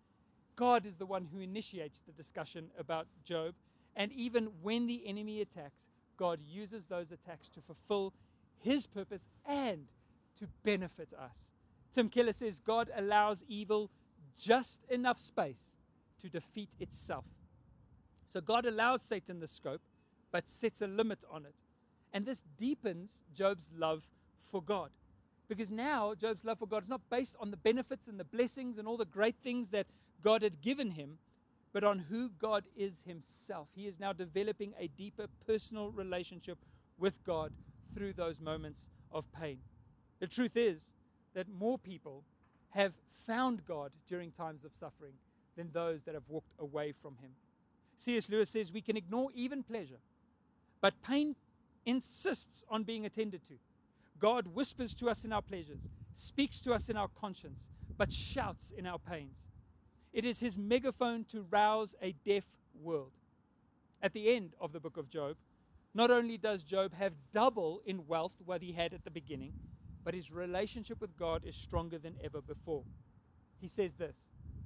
God 0.55 0.85
is 0.85 0.97
the 0.97 1.05
one 1.05 1.25
who 1.25 1.39
initiates 1.39 2.01
the 2.05 2.11
discussion 2.11 2.69
about 2.77 3.07
Job. 3.23 3.55
And 3.95 4.11
even 4.13 4.49
when 4.61 4.87
the 4.87 5.07
enemy 5.07 5.41
attacks, 5.41 5.85
God 6.17 6.39
uses 6.45 6.85
those 6.85 7.11
attacks 7.11 7.49
to 7.49 7.61
fulfill 7.61 8.13
his 8.61 8.85
purpose 8.85 9.27
and 9.45 9.87
to 10.37 10.47
benefit 10.63 11.13
us. 11.13 11.51
Tim 11.93 12.09
Keller 12.09 12.33
says 12.33 12.59
God 12.59 12.91
allows 12.95 13.43
evil 13.47 13.89
just 14.37 14.83
enough 14.89 15.17
space 15.17 15.75
to 16.21 16.29
defeat 16.29 16.69
itself. 16.79 17.25
So 18.27 18.41
God 18.41 18.65
allows 18.65 19.01
Satan 19.01 19.39
the 19.39 19.47
scope, 19.47 19.81
but 20.31 20.47
sets 20.47 20.81
a 20.81 20.87
limit 20.87 21.23
on 21.31 21.45
it. 21.45 21.55
And 22.13 22.25
this 22.25 22.43
deepens 22.57 23.11
Job's 23.35 23.71
love 23.75 24.03
for 24.51 24.61
God. 24.61 24.89
Because 25.47 25.71
now 25.71 26.13
Job's 26.13 26.45
love 26.45 26.59
for 26.59 26.67
God 26.67 26.83
is 26.83 26.89
not 26.89 27.01
based 27.09 27.35
on 27.39 27.51
the 27.51 27.57
benefits 27.57 28.07
and 28.07 28.19
the 28.19 28.23
blessings 28.23 28.77
and 28.77 28.87
all 28.87 28.97
the 28.97 29.05
great 29.05 29.35
things 29.43 29.69
that 29.69 29.87
God 30.21 30.41
had 30.41 30.61
given 30.61 30.91
him, 30.91 31.17
but 31.73 31.83
on 31.83 31.99
who 31.99 32.29
God 32.39 32.67
is 32.75 33.01
Himself. 33.05 33.67
He 33.75 33.87
is 33.87 33.99
now 33.99 34.13
developing 34.13 34.73
a 34.79 34.87
deeper 34.87 35.27
personal 35.45 35.91
relationship 35.91 36.57
with 36.97 37.23
God 37.23 37.51
through 37.93 38.13
those 38.13 38.39
moments 38.39 38.89
of 39.11 39.31
pain. 39.31 39.59
The 40.19 40.27
truth 40.27 40.57
is 40.57 40.93
that 41.33 41.47
more 41.49 41.77
people 41.77 42.23
have 42.71 42.93
found 43.25 43.65
God 43.65 43.91
during 44.07 44.31
times 44.31 44.65
of 44.65 44.75
suffering 44.75 45.13
than 45.55 45.69
those 45.71 46.03
that 46.03 46.15
have 46.15 46.27
walked 46.27 46.53
away 46.59 46.91
from 46.91 47.15
Him. 47.21 47.31
C.S. 47.97 48.29
Lewis 48.29 48.49
says 48.49 48.73
we 48.73 48.81
can 48.81 48.97
ignore 48.97 49.29
even 49.33 49.63
pleasure, 49.63 49.99
but 50.81 51.01
pain 51.03 51.35
insists 51.85 52.63
on 52.69 52.83
being 52.83 53.05
attended 53.05 53.43
to. 53.45 53.53
God 54.19 54.47
whispers 54.47 54.93
to 54.95 55.09
us 55.09 55.23
in 55.23 55.31
our 55.31 55.41
pleasures, 55.41 55.89
speaks 56.13 56.59
to 56.61 56.73
us 56.73 56.89
in 56.89 56.97
our 56.97 57.07
conscience, 57.19 57.69
but 57.97 58.11
shouts 58.11 58.71
in 58.71 58.85
our 58.85 58.99
pains. 58.99 59.47
It 60.11 60.25
is 60.25 60.39
his 60.39 60.57
megaphone 60.57 61.23
to 61.25 61.45
rouse 61.49 61.95
a 62.01 62.13
deaf 62.25 62.45
world. 62.81 63.11
At 64.01 64.13
the 64.13 64.33
end 64.33 64.55
of 64.59 64.71
the 64.71 64.79
book 64.79 64.97
of 64.97 65.09
Job, 65.09 65.37
not 65.93 66.11
only 66.11 66.37
does 66.37 66.63
Job 66.63 66.93
have 66.93 67.13
double 67.31 67.81
in 67.85 68.05
wealth 68.07 68.33
what 68.45 68.61
he 68.61 68.71
had 68.71 68.93
at 68.93 69.03
the 69.03 69.11
beginning, 69.11 69.53
but 70.03 70.13
his 70.13 70.31
relationship 70.31 71.01
with 71.01 71.17
God 71.17 71.43
is 71.45 71.55
stronger 71.55 71.97
than 71.97 72.15
ever 72.23 72.41
before. 72.41 72.83
He 73.59 73.67
says 73.67 73.93
this 73.93 74.17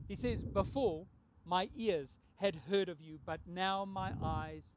He 0.08 0.16
says, 0.16 0.44
Before 0.44 1.06
my 1.46 1.70
ears 1.76 2.18
had 2.36 2.56
heard 2.70 2.90
of 2.90 3.02
you, 3.02 3.20
but 3.26 3.40
now 3.48 3.86
my 3.86 4.14
eyes 4.22 4.76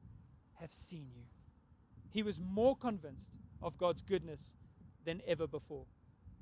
have 0.54 0.72
seen 0.72 1.06
you. 1.14 1.22
He 2.16 2.22
was 2.22 2.40
more 2.40 2.74
convinced 2.74 3.36
of 3.60 3.76
God's 3.76 4.00
goodness 4.00 4.56
than 5.04 5.20
ever 5.26 5.46
before. 5.46 5.84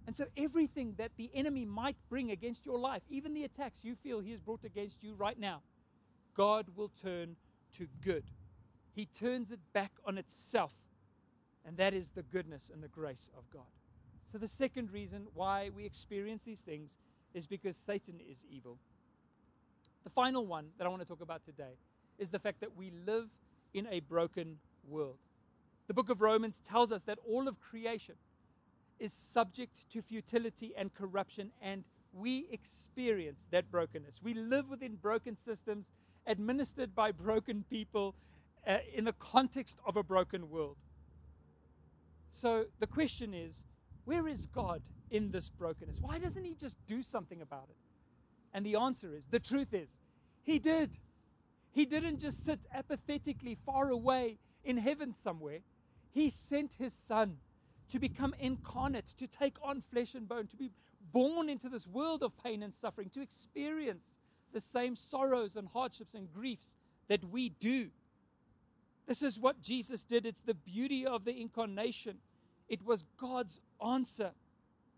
And 0.06 0.14
so, 0.14 0.26
everything 0.36 0.94
that 0.98 1.10
the 1.16 1.28
enemy 1.34 1.64
might 1.64 1.96
bring 2.08 2.30
against 2.30 2.64
your 2.64 2.78
life, 2.78 3.02
even 3.10 3.34
the 3.34 3.42
attacks 3.42 3.84
you 3.84 3.96
feel 3.96 4.20
he 4.20 4.30
has 4.30 4.38
brought 4.38 4.64
against 4.64 5.02
you 5.02 5.14
right 5.14 5.36
now, 5.36 5.62
God 6.36 6.66
will 6.76 6.92
turn 7.02 7.34
to 7.76 7.88
good. 8.04 8.22
He 8.94 9.06
turns 9.06 9.50
it 9.50 9.58
back 9.72 9.90
on 10.04 10.16
itself. 10.16 10.72
And 11.66 11.76
that 11.78 11.92
is 11.92 12.12
the 12.12 12.22
goodness 12.22 12.70
and 12.72 12.80
the 12.80 12.86
grace 12.86 13.28
of 13.36 13.50
God. 13.50 13.66
So, 14.28 14.38
the 14.38 14.46
second 14.46 14.92
reason 14.92 15.26
why 15.34 15.70
we 15.74 15.84
experience 15.84 16.44
these 16.44 16.60
things 16.60 17.00
is 17.34 17.48
because 17.48 17.76
Satan 17.76 18.20
is 18.30 18.46
evil. 18.48 18.78
The 20.04 20.10
final 20.10 20.46
one 20.46 20.68
that 20.78 20.86
I 20.86 20.88
want 20.88 21.02
to 21.02 21.08
talk 21.08 21.20
about 21.20 21.44
today 21.44 21.78
is 22.16 22.30
the 22.30 22.38
fact 22.38 22.60
that 22.60 22.76
we 22.76 22.92
live 23.04 23.28
in 23.72 23.88
a 23.90 23.98
broken 23.98 24.58
world. 24.88 25.18
The 25.86 25.94
book 25.94 26.08
of 26.08 26.20
Romans 26.20 26.60
tells 26.60 26.92
us 26.92 27.04
that 27.04 27.18
all 27.28 27.46
of 27.46 27.60
creation 27.60 28.14
is 28.98 29.12
subject 29.12 29.88
to 29.90 30.00
futility 30.00 30.72
and 30.76 30.92
corruption, 30.94 31.50
and 31.60 31.84
we 32.12 32.46
experience 32.50 33.48
that 33.50 33.70
brokenness. 33.70 34.20
We 34.22 34.34
live 34.34 34.70
within 34.70 34.94
broken 34.96 35.36
systems 35.36 35.90
administered 36.26 36.94
by 36.94 37.12
broken 37.12 37.64
people 37.68 38.14
uh, 38.66 38.78
in 38.94 39.04
the 39.04 39.12
context 39.14 39.78
of 39.84 39.96
a 39.96 40.02
broken 40.02 40.48
world. 40.48 40.76
So 42.30 42.64
the 42.80 42.86
question 42.86 43.34
is 43.34 43.64
where 44.04 44.26
is 44.26 44.46
God 44.46 44.82
in 45.10 45.30
this 45.30 45.48
brokenness? 45.48 46.00
Why 46.00 46.18
doesn't 46.18 46.44
He 46.44 46.54
just 46.54 46.76
do 46.86 47.02
something 47.02 47.42
about 47.42 47.66
it? 47.68 47.76
And 48.52 48.64
the 48.64 48.76
answer 48.76 49.14
is 49.14 49.26
the 49.26 49.40
truth 49.40 49.74
is, 49.74 49.88
He 50.42 50.58
did. 50.58 50.96
He 51.72 51.84
didn't 51.84 52.20
just 52.20 52.44
sit 52.44 52.60
apathetically 52.72 53.58
far 53.66 53.88
away 53.88 54.38
in 54.64 54.76
heaven 54.76 55.12
somewhere. 55.12 55.60
He 56.14 56.30
sent 56.30 56.72
His 56.74 56.92
Son 56.92 57.36
to 57.90 57.98
become 57.98 58.34
incarnate, 58.38 59.14
to 59.18 59.26
take 59.26 59.56
on 59.62 59.80
flesh 59.80 60.14
and 60.14 60.28
bone, 60.28 60.46
to 60.46 60.56
be 60.56 60.70
born 61.12 61.48
into 61.48 61.68
this 61.68 61.86
world 61.86 62.22
of 62.22 62.32
pain 62.42 62.62
and 62.62 62.72
suffering, 62.72 63.10
to 63.10 63.20
experience 63.20 64.04
the 64.52 64.60
same 64.60 64.94
sorrows 64.94 65.56
and 65.56 65.68
hardships 65.68 66.14
and 66.14 66.32
griefs 66.32 66.74
that 67.08 67.22
we 67.24 67.48
do. 67.48 67.90
This 69.06 69.22
is 69.22 69.38
what 69.38 69.60
Jesus 69.60 70.02
did. 70.04 70.24
It's 70.24 70.40
the 70.40 70.54
beauty 70.54 71.04
of 71.04 71.24
the 71.24 71.38
incarnation. 71.38 72.18
It 72.68 72.84
was 72.86 73.04
God's 73.18 73.60
answer. 73.84 74.30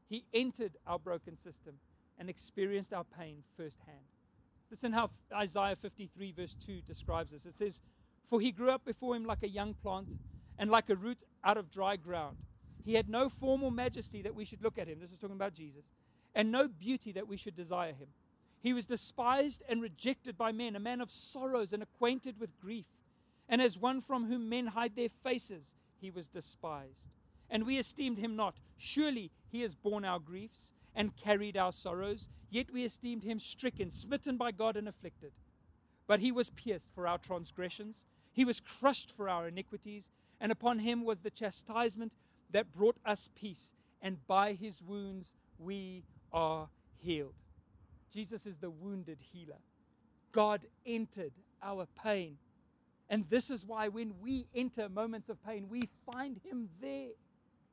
He 0.09 0.25
entered 0.35 0.77
our 0.87 0.99
broken 0.99 1.37
system 1.37 1.75
and 2.19 2.29
experienced 2.29 2.93
our 2.93 3.05
pain 3.05 3.43
firsthand. 3.57 3.97
Listen 4.71 4.93
how 4.93 5.11
Isaiah 5.35 5.77
53, 5.77 6.33
verse 6.33 6.55
2 6.55 6.83
describes 6.87 7.31
this. 7.33 7.47
It 7.47 7.57
says, 7.57 7.81
For 8.29 8.41
he 8.41 8.53
grew 8.53 8.71
up 8.71 8.85
before 8.85 9.17
him 9.17 9.25
like 9.25 9.43
a 9.43 9.49
young 9.49 9.75
plant 9.75 10.13
and 10.59 10.71
like 10.71 10.91
a 10.91 10.97
root 10.97 11.23
out 11.45 11.57
of 11.57 11.71
dry 11.71 11.97
ground. 11.97 12.37
He 12.85 12.95
had 12.95 13.09
no 13.09 13.29
formal 13.29 13.71
majesty 13.71 14.23
that 14.23 14.35
we 14.35 14.45
should 14.45 14.63
look 14.63 14.79
at 14.79 14.89
him. 14.89 14.99
This 15.01 15.13
is 15.13 15.19
talking 15.19 15.37
about 15.37 15.55
Jesus. 15.55 15.91
And 16.35 16.53
no 16.53 16.69
beauty 16.69 17.13
that 17.13 17.27
we 17.27 17.37
should 17.37 17.55
desire 17.55 17.93
him. 17.93 18.09
He 18.63 18.73
was 18.73 18.87
despised 18.87 19.63
and 19.69 19.83
rejected 19.83 20.37
by 20.37 20.53
men, 20.53 20.77
a 20.77 20.81
man 20.81 21.01
of 21.01 21.11
sorrows 21.11 21.73
and 21.73 21.83
acquainted 21.83 22.39
with 22.39 22.59
grief. 22.61 22.87
And 23.49 23.63
as 23.63 23.79
one 23.79 24.01
from 24.01 24.27
whom 24.27 24.49
men 24.49 24.67
hide 24.67 24.97
their 24.97 25.09
faces, 25.09 25.75
he 26.01 26.11
was 26.11 26.29
despised. 26.29 27.11
And 27.51 27.65
we 27.65 27.79
esteemed 27.79 28.19
him 28.19 28.37
not. 28.37 28.61
Surely 28.77 29.31
he 29.51 29.63
has 29.63 29.75
borne 29.75 30.05
our 30.05 30.19
griefs 30.19 30.73
and 30.95 31.17
carried 31.17 31.57
our 31.57 31.73
sorrows, 31.73 32.29
yet 32.51 32.73
we 32.73 32.85
esteemed 32.85 33.23
him 33.23 33.39
stricken, 33.39 33.91
smitten 33.91 34.37
by 34.37 34.51
God, 34.51 34.77
and 34.77 34.89
afflicted. 34.89 35.33
But 36.07 36.21
he 36.21 36.33
was 36.33 36.51
pierced 36.51 36.91
for 36.95 37.07
our 37.07 37.19
transgressions, 37.19 38.05
he 38.33 38.45
was 38.45 38.61
crushed 38.61 39.13
for 39.13 39.29
our 39.29 39.49
iniquities, 39.49 40.11
and 40.41 40.53
upon 40.53 40.79
him 40.79 41.05
was 41.05 41.21
the 41.21 41.31
chastisement 41.31 42.15
that 42.51 42.73
brought 42.73 42.99
us 43.05 43.29
peace, 43.35 43.73
and 44.03 44.25
by 44.27 44.53
his 44.53 44.83
wounds 44.83 45.35
we 45.59 46.05
are 46.33 46.69
healed. 46.99 47.35
Jesus 48.13 48.47
is 48.47 48.59
the 48.59 48.71
wounded 48.71 49.19
healer. 49.33 49.59
God 50.33 50.67
entered 50.85 51.33
our 51.63 51.87
pain. 52.03 52.37
And 53.09 53.25
this 53.29 53.51
is 53.51 53.65
why 53.65 53.89
when 53.89 54.15
we 54.21 54.47
enter 54.55 54.89
moments 54.89 55.29
of 55.29 55.43
pain, 55.45 55.67
we 55.69 55.89
find 56.13 56.41
him 56.45 56.69
there. 56.81 57.11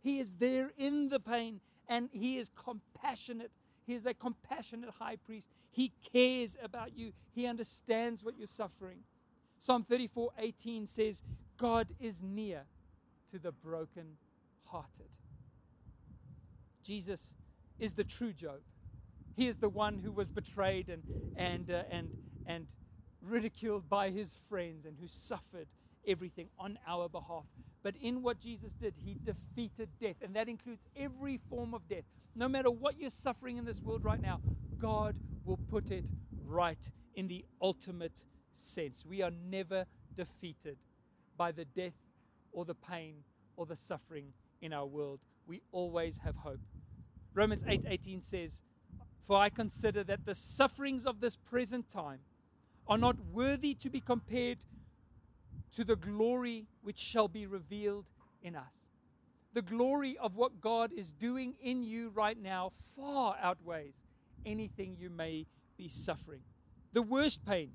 He 0.02 0.20
is 0.20 0.36
there 0.36 0.72
in 0.78 1.10
the 1.10 1.20
pain 1.20 1.60
and 1.88 2.10
he 2.12 2.38
is 2.38 2.50
compassionate. 2.56 3.52
He 3.86 3.94
is 3.94 4.06
a 4.06 4.14
compassionate 4.14 4.92
high 4.92 5.18
priest. 5.18 5.48
He 5.72 5.92
cares 6.14 6.56
about 6.62 6.96
you, 6.96 7.14
he 7.34 7.48
understands 7.48 8.24
what 8.24 8.38
you're 8.38 8.48
suffering. 8.48 9.00
Psalm 9.60 9.84
34 9.84 10.32
18 10.40 10.86
says, 10.86 11.24
God 11.58 11.92
is 12.00 12.22
near 12.22 12.64
to 13.32 13.40
the 13.40 13.52
broken 13.52 14.18
hearted. 14.66 15.10
Jesus 16.84 17.36
is 17.80 17.94
the 17.94 18.04
true 18.04 18.34
Job. 18.34 18.60
He 19.36 19.48
is 19.48 19.58
the 19.58 19.70
one 19.70 19.98
who 19.98 20.12
was 20.12 20.32
betrayed 20.32 20.90
and, 20.90 21.04
and, 21.36 21.72
uh, 21.72 21.84
and, 21.90 22.10
and 22.46 22.68
ridiculed 23.22 23.90
by 23.90 24.10
his 24.10 24.38
friends 24.50 24.86
and 24.86 24.96
who 25.00 25.08
suffered 25.08 25.68
everything 26.08 26.50
on 26.60 26.78
our 26.88 27.10
behalf. 27.10 27.46
But 27.82 27.96
in 28.02 28.22
what 28.22 28.40
Jesus 28.40 28.74
did, 28.74 28.96
he 29.04 29.18
defeated 29.24 29.90
death, 30.00 30.18
and 30.22 30.36
that 30.36 30.48
includes 30.50 30.84
every 30.96 31.40
form 31.50 31.74
of 31.74 31.88
death. 31.88 32.04
No 32.36 32.48
matter 32.48 32.70
what 32.70 33.00
you're 33.00 33.10
suffering 33.10 33.58
in 33.58 33.66
this 33.66 33.82
world 33.82 34.04
right 34.04 34.22
now, 34.22 34.42
God 34.80 35.18
will 35.46 35.60
put 35.70 35.92
it 35.92 36.06
right 36.46 36.92
in 37.16 37.28
the 37.28 37.46
ultimate 37.62 38.24
sense. 38.54 39.06
We 39.06 39.22
are 39.22 39.32
never 39.50 39.86
defeated 40.16 40.78
by 41.38 41.52
the 41.52 41.66
death 41.66 41.96
or 42.52 42.66
the 42.66 42.76
pain 42.76 43.24
or 43.56 43.66
the 43.66 43.76
suffering 43.76 44.34
in 44.62 44.74
our 44.74 44.86
world. 44.86 45.20
We 45.48 45.62
always 45.72 46.18
have 46.18 46.38
hope. 46.38 46.62
Romans 47.34 47.64
8:18 47.64 48.18
8, 48.18 48.24
says, 48.24 48.62
"For 49.22 49.38
I 49.38 49.50
consider 49.50 50.04
that 50.04 50.26
the 50.26 50.36
sufferings 50.36 51.06
of 51.06 51.20
this 51.20 51.36
present 51.36 51.90
time 51.90 52.22
are 52.88 52.98
not 52.98 53.18
worthy 53.20 53.74
to 53.76 53.90
be 53.90 54.02
compared 54.02 54.60
to 55.74 55.84
the 55.84 55.96
glory 55.96 56.68
which 56.82 57.00
shall 57.00 57.28
be 57.28 57.46
revealed 57.48 58.06
in 58.42 58.56
us. 58.56 58.90
The 59.54 59.62
glory 59.62 60.18
of 60.18 60.36
what 60.36 60.62
God 60.62 60.92
is 60.92 61.12
doing 61.12 61.56
in 61.62 61.84
you 61.84 62.10
right 62.10 62.38
now 62.38 62.72
far 62.96 63.38
outweighs 63.42 64.04
anything 64.46 64.98
you 65.00 65.10
may 65.10 65.46
be 65.78 65.88
suffering. 65.88 66.42
The 66.92 67.02
worst 67.02 67.46
pain 67.46 67.72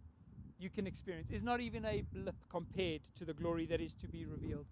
you 0.59 0.71
can 0.71 0.87
experience 0.87 1.31
is 1.31 1.43
not 1.43 1.61
even 1.61 1.85
a 1.85 2.03
blip 2.13 2.37
compared 2.49 3.03
to 3.17 3.25
the 3.25 3.35
glory 3.35 3.67
that 3.67 3.81
is 3.81 3.95
to 3.95 4.09
be 4.09 4.27
revealed. 4.27 4.67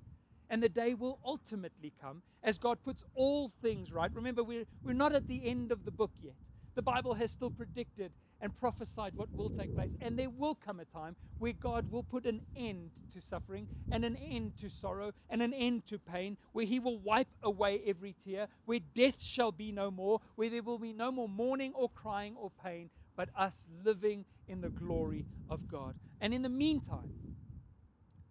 And 0.49 0.63
the 0.63 0.69
day 0.69 0.95
will 0.95 1.19
ultimately 1.25 1.93
come 2.01 2.23
as 2.43 2.59
God 2.59 2.79
puts 2.85 3.05
all 3.15 3.49
things 3.63 3.93
right. 3.93 4.11
Remember, 4.15 4.45
we're, 4.45 4.65
we're 4.85 4.93
not 4.93 5.13
at 5.13 5.27
the 5.27 5.45
end 5.45 5.73
of 5.73 5.85
the 5.85 5.91
book 5.91 6.13
yet. 6.23 6.35
The 6.75 6.83
Bible 6.83 7.15
has 7.15 7.31
still 7.31 7.51
predicted 7.51 8.13
and 8.41 8.55
prophesied 8.55 9.15
what 9.15 9.35
will 9.35 9.49
take 9.51 9.75
place. 9.75 9.97
And 10.01 10.19
there 10.19 10.31
will 10.31 10.55
come 10.55 10.79
a 10.81 10.85
time 10.85 11.17
where 11.39 11.55
God 11.55 11.91
will 11.91 12.03
put 12.03 12.27
an 12.27 12.43
end 12.55 12.91
to 13.13 13.21
suffering 13.21 13.67
and 13.91 14.05
an 14.05 14.17
end 14.17 14.59
to 14.59 14.69
sorrow 14.69 15.13
and 15.31 15.43
an 15.43 15.55
end 15.55 15.87
to 15.87 15.99
pain, 15.99 16.37
where 16.53 16.67
He 16.67 16.79
will 16.79 16.99
wipe 16.99 17.29
away 17.43 17.81
every 17.87 18.15
tear, 18.23 18.49
where 18.67 18.81
death 18.95 19.23
shall 19.23 19.53
be 19.53 19.73
no 19.73 19.91
more, 19.91 20.21
where 20.35 20.51
there 20.51 20.63
will 20.63 20.79
be 20.79 20.93
no 20.93 21.11
more 21.11 21.29
mourning 21.29 21.73
or 21.75 21.89
crying 21.89 22.37
or 22.37 22.51
pain, 22.63 22.91
but 23.17 23.31
us 23.37 23.69
living 23.85 24.25
in 24.49 24.61
the 24.61 24.71
glory 24.71 25.27
of 25.49 25.69
God. 25.69 25.95
And 26.21 26.33
in 26.33 26.43
the 26.43 26.49
meantime, 26.49 27.13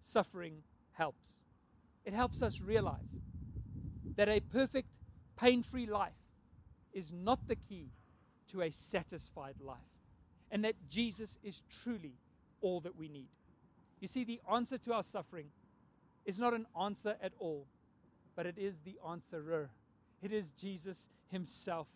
suffering 0.00 0.62
helps. 0.92 1.42
It 2.04 2.14
helps 2.14 2.42
us 2.42 2.60
realize 2.60 3.16
that 4.16 4.28
a 4.28 4.40
perfect, 4.40 4.88
pain 5.36 5.62
free 5.62 5.86
life 5.86 6.12
is 6.92 7.12
not 7.12 7.46
the 7.46 7.56
key 7.56 7.90
to 8.48 8.62
a 8.62 8.70
satisfied 8.70 9.56
life 9.60 9.76
and 10.50 10.64
that 10.64 10.74
Jesus 10.88 11.38
is 11.42 11.62
truly 11.82 12.14
all 12.60 12.80
that 12.80 12.96
we 12.96 13.08
need. 13.08 13.28
You 14.00 14.08
see, 14.08 14.24
the 14.24 14.40
answer 14.52 14.78
to 14.78 14.94
our 14.94 15.02
suffering 15.02 15.48
is 16.24 16.38
not 16.38 16.54
an 16.54 16.66
answer 16.80 17.16
at 17.22 17.32
all, 17.38 17.66
but 18.34 18.46
it 18.46 18.56
is 18.58 18.80
the 18.80 18.98
answerer. 19.08 19.70
It 20.22 20.32
is 20.32 20.50
Jesus 20.52 21.08
himself. 21.30 21.88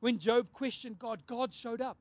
When 0.00 0.18
Job 0.18 0.52
questioned 0.52 0.98
God, 0.98 1.20
God 1.26 1.52
showed 1.52 1.80
up 1.80 1.98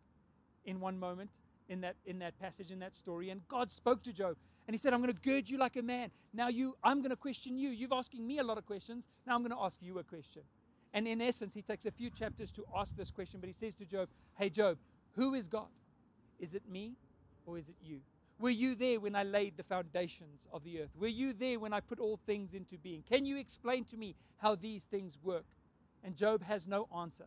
in 0.65 0.79
one 0.79 0.97
moment 0.99 1.29
in 1.69 1.81
that, 1.81 1.95
in 2.05 2.19
that 2.19 2.37
passage, 2.39 2.71
in 2.71 2.79
that 2.79 2.95
story, 2.95 3.29
and 3.29 3.47
God 3.47 3.71
spoke 3.71 4.03
to 4.03 4.13
Job. 4.13 4.35
And 4.67 4.73
he 4.73 4.77
said, 4.77 4.93
I'm 4.93 5.01
going 5.01 5.13
to 5.13 5.21
gird 5.21 5.49
you 5.49 5.57
like 5.57 5.77
a 5.77 5.81
man. 5.81 6.11
Now 6.33 6.47
you, 6.47 6.75
I'm 6.83 6.99
going 6.99 7.09
to 7.09 7.15
question 7.15 7.57
you. 7.57 7.69
You've 7.69 7.91
asking 7.91 8.25
me 8.27 8.39
a 8.39 8.43
lot 8.43 8.57
of 8.57 8.65
questions. 8.65 9.07
Now 9.25 9.35
I'm 9.35 9.41
going 9.41 9.51
to 9.51 9.61
ask 9.61 9.77
you 9.81 9.97
a 9.97 10.03
question. 10.03 10.43
And 10.93 11.07
in 11.07 11.21
essence, 11.21 11.53
he 11.53 11.61
takes 11.61 11.85
a 11.85 11.91
few 11.91 12.09
chapters 12.09 12.51
to 12.51 12.65
ask 12.75 12.95
this 12.95 13.11
question, 13.11 13.39
but 13.39 13.47
he 13.47 13.53
says 13.53 13.75
to 13.77 13.85
Job, 13.85 14.09
Hey, 14.37 14.49
Job, 14.49 14.77
who 15.15 15.33
is 15.33 15.47
God? 15.47 15.67
Is 16.39 16.55
it 16.55 16.63
me 16.69 16.93
or 17.45 17.57
is 17.57 17.69
it 17.69 17.75
you? 17.81 18.01
Were 18.39 18.49
you 18.49 18.73
there 18.75 18.99
when 18.99 19.15
I 19.15 19.23
laid 19.23 19.57
the 19.57 19.63
foundations 19.63 20.47
of 20.53 20.63
the 20.63 20.81
earth? 20.81 20.91
Were 20.97 21.07
you 21.07 21.33
there 21.33 21.59
when 21.59 21.73
I 21.73 21.81
put 21.81 21.99
all 21.99 22.17
things 22.25 22.53
into 22.53 22.77
being? 22.77 23.03
Can 23.09 23.25
you 23.25 23.37
explain 23.37 23.83
to 23.85 23.97
me 23.97 24.15
how 24.37 24.55
these 24.55 24.83
things 24.83 25.17
work? 25.21 25.45
And 26.03 26.15
Job 26.15 26.41
has 26.43 26.67
no 26.67 26.87
answer. 26.97 27.25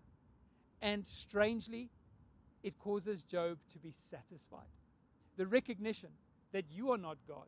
And 0.80 1.04
strangely, 1.06 1.90
it 2.62 2.78
causes 2.78 3.22
Job 3.22 3.58
to 3.72 3.78
be 3.78 3.92
satisfied. 4.10 4.60
The 5.36 5.46
recognition 5.46 6.10
that 6.52 6.64
you 6.70 6.92
are 6.92 6.98
not 6.98 7.18
God, 7.26 7.46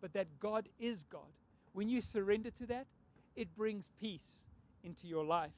but 0.00 0.12
that 0.12 0.38
God 0.38 0.68
is 0.78 1.04
God. 1.04 1.32
When 1.72 1.88
you 1.88 2.00
surrender 2.00 2.50
to 2.50 2.66
that, 2.66 2.86
it 3.34 3.54
brings 3.56 3.90
peace 4.00 4.44
into 4.84 5.06
your 5.06 5.24
life. 5.24 5.52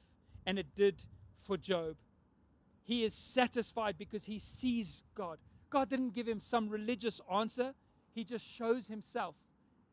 And 0.45 0.57
it 0.57 0.67
did 0.75 1.03
for 1.41 1.57
Job. 1.57 1.95
He 2.83 3.03
is 3.03 3.13
satisfied 3.13 3.95
because 3.97 4.25
he 4.25 4.39
sees 4.39 5.03
God. 5.15 5.39
God 5.69 5.89
didn't 5.89 6.13
give 6.13 6.27
him 6.27 6.39
some 6.39 6.69
religious 6.69 7.19
answer, 7.31 7.73
he 8.13 8.23
just 8.23 8.45
shows 8.45 8.87
himself. 8.87 9.35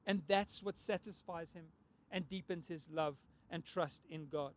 And 0.06 0.22
that's 0.28 0.62
what 0.62 0.76
satisfies 0.76 1.52
him 1.52 1.64
and 2.10 2.28
deepens 2.28 2.68
his 2.68 2.86
love 2.92 3.16
and 3.50 3.64
trust 3.64 4.02
in 4.10 4.26
God. 4.30 4.52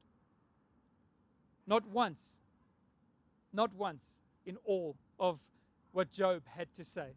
Not 1.68 1.88
once, 1.88 2.38
not 3.54 3.74
once 3.74 4.04
in 4.46 4.58
all 4.66 4.96
of 5.20 5.40
what 5.92 6.12
Job 6.12 6.44
had 6.48 6.74
to 6.74 6.86
say, 6.86 7.16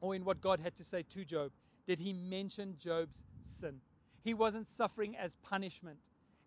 or 0.00 0.14
in 0.14 0.24
what 0.24 0.40
God 0.40 0.60
had 0.60 0.74
to 0.76 0.84
say 0.84 1.02
to 1.02 1.24
Job, 1.24 1.52
did 1.86 1.98
he 1.98 2.12
mention 2.12 2.76
Job's 2.78 3.24
sin. 3.44 3.80
He 4.22 4.34
wasn't 4.34 4.68
suffering 4.68 5.16
as 5.16 5.36
punishment. 5.36 5.98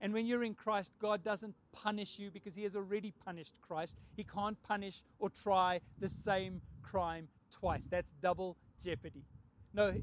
And 0.02 0.14
when 0.14 0.26
you're 0.26 0.44
in 0.44 0.54
Christ, 0.54 0.92
God 1.00 1.24
doesn't 1.24 1.56
punish 1.72 2.20
you 2.20 2.30
because 2.32 2.56
He 2.56 2.64
has 2.64 2.76
already 2.76 3.14
punished 3.26 3.60
Christ. 3.62 3.96
He 4.16 4.24
can't 4.24 4.62
punish 4.64 5.04
or 5.20 5.30
try 5.30 5.82
the 6.00 6.10
same 6.10 6.62
crime 6.82 7.28
twice. 7.52 7.88
That's 7.88 8.12
double 8.22 8.58
jeopardy. 8.82 9.24
No, 9.74 9.94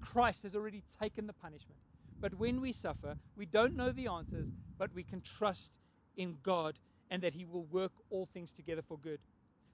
Christ 0.00 0.42
has 0.42 0.54
already 0.54 0.82
taken 1.00 1.26
the 1.26 1.32
punishment. 1.32 1.80
But 2.20 2.34
when 2.34 2.60
we 2.60 2.72
suffer, 2.72 3.16
we 3.36 3.46
don't 3.46 3.76
know 3.76 3.92
the 3.92 4.06
answers, 4.06 4.52
but 4.78 4.94
we 4.94 5.02
can 5.02 5.20
trust 5.20 5.78
in 6.16 6.36
God 6.42 6.78
and 7.14 7.22
that 7.22 7.32
He 7.32 7.44
will 7.44 7.62
work 7.66 7.92
all 8.10 8.26
things 8.26 8.52
together 8.52 8.82
for 8.82 8.98
good. 8.98 9.20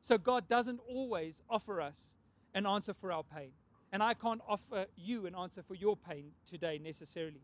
So 0.03 0.19
God 0.19 0.47
doesn't 0.47 0.79
always 0.87 1.43
offer 1.49 1.81
us 1.81 2.17
an 2.55 2.67
answer 2.67 2.93
for 2.93 3.11
our 3.11 3.23
pain. 3.23 3.53
And 3.93 4.03
I 4.03 4.13
can't 4.13 4.43
offer 4.47 4.85
you 4.95 5.25
an 5.25 5.35
answer 5.35 5.63
for 5.63 5.75
your 5.75 5.97
pain 5.97 6.33
today 6.47 6.79
necessarily. 6.85 7.41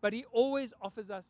But 0.00 0.12
He 0.12 0.24
always 0.32 0.74
offers 0.82 1.08
us 1.08 1.24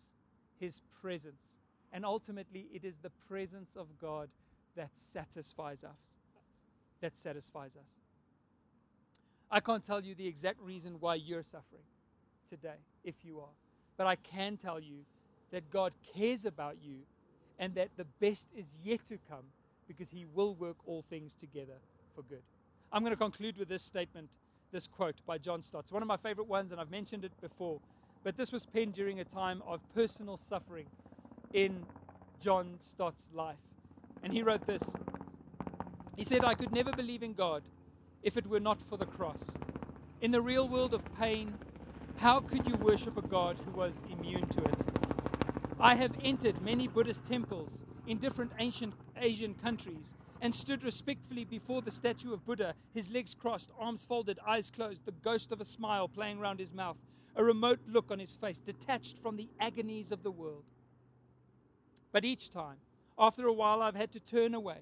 His 0.59 0.81
presence. 1.03 1.53
And 1.93 2.03
ultimately, 2.07 2.69
it 2.73 2.83
is 2.83 2.97
the 2.97 3.11
presence 3.29 3.77
of 3.77 3.87
God 4.01 4.31
that 4.75 4.89
satisfies 4.95 5.85
us. 5.85 6.01
That 7.03 7.15
satisfies 7.15 7.77
us. 7.77 7.91
I 9.51 9.61
can't 9.61 9.85
tell 9.85 10.03
you 10.03 10.15
the 10.15 10.27
exact 10.27 10.63
reason 10.63 10.97
why 10.99 11.17
you're 11.17 11.43
suffering 11.43 11.85
today, 12.49 12.81
if 13.05 13.17
you 13.23 13.41
are. 13.41 13.55
But 13.99 14.07
I 14.07 14.17
can 14.17 14.57
tell 14.57 14.81
you 14.81 15.05
that 15.51 15.69
God 15.69 15.93
cares 16.17 16.47
about 16.47 16.79
you 16.83 17.01
and 17.59 17.75
that 17.75 17.89
the 17.97 18.07
best 18.21 18.49
is 18.57 18.67
yet 18.83 19.05
to 19.07 19.19
come 19.29 19.45
because 19.87 20.11
He 20.11 20.27
will 20.35 20.55
work 20.55 20.77
all 20.87 21.05
things 21.09 21.35
together 21.35 21.81
for 22.15 22.23
good. 22.23 22.43
I'm 22.93 23.03
going 23.03 23.13
to 23.13 23.17
conclude 23.17 23.59
with 23.59 23.69
this 23.69 23.83
statement 23.83 24.29
this 24.73 24.87
quote 24.87 25.17
by 25.27 25.39
John 25.39 25.63
Stott. 25.63 25.85
It's 25.85 25.93
one 25.93 26.03
of 26.03 26.09
my 26.09 26.17
favorite 26.17 26.47
ones, 26.47 26.73
and 26.73 26.81
I've 26.81 26.91
mentioned 26.91 27.25
it 27.25 27.33
before. 27.41 27.81
But 28.25 28.37
this 28.37 28.53
was 28.53 28.67
penned 28.67 28.95
during 28.95 29.21
a 29.21 29.25
time 29.25 29.63
of 29.67 29.81
personal 29.95 30.37
suffering 30.37 30.87
in 31.53 31.85
John 32.41 32.77
Stott's 32.81 33.31
life. 33.33 33.63
And 34.23 34.33
he 34.33 34.43
wrote 34.43 34.67
this 34.67 34.95
He 36.17 36.25
said, 36.25 36.45
I 36.45 36.55
could 36.55 36.73
never 36.73 36.93
believe 36.93 37.23
in 37.23 37.33
God 37.33 37.63
if 38.23 38.37
it 38.37 38.47
were 38.47 38.61
not 38.61 38.83
for 38.83 38.99
the 38.99 39.07
cross. 39.07 39.57
In 40.21 40.33
the 40.33 40.41
real 40.41 40.69
world 40.69 40.95
of 40.95 41.05
pain, 41.15 41.55
how 42.17 42.41
could 42.41 42.67
you 42.67 42.75
worship 42.77 43.17
a 43.17 43.23
God 43.23 43.57
who 43.65 43.71
was 43.71 44.03
immune 44.11 44.47
to 44.49 44.65
it? 44.65 45.08
I 45.81 45.95
have 45.95 46.17
entered 46.25 46.61
many 46.61 46.89
Buddhist 46.89 47.25
temples 47.25 47.85
in 48.09 48.19
different 48.19 48.51
ancient 48.59 48.95
Asian 49.17 49.55
countries 49.55 50.17
and 50.41 50.53
stood 50.53 50.83
respectfully 50.83 51.45
before 51.45 51.83
the 51.83 51.91
statue 51.93 52.33
of 52.33 52.45
Buddha, 52.45 52.75
his 52.95 53.11
legs 53.11 53.33
crossed, 53.33 53.71
arms 53.79 54.05
folded, 54.05 54.41
eyes 54.45 54.73
closed, 54.73 55.05
the 55.05 55.13
ghost 55.23 55.53
of 55.53 55.61
a 55.61 55.65
smile 55.65 56.09
playing 56.09 56.41
round 56.41 56.59
his 56.59 56.75
mouth, 56.75 56.97
a 57.37 57.45
remote 57.45 57.79
look 57.87 58.11
on 58.11 58.19
his 58.19 58.35
face, 58.35 58.59
detached 58.59 59.19
from 59.19 59.37
the 59.37 59.49
agonies 59.61 60.11
of 60.11 60.25
the 60.25 60.31
world. 60.33 60.65
But 62.11 62.25
each 62.25 62.51
time, 62.51 62.79
after 63.17 63.47
a 63.47 63.53
while, 63.53 63.81
I've 63.81 63.95
had 63.95 64.11
to 64.13 64.21
turn 64.21 64.55
away. 64.55 64.79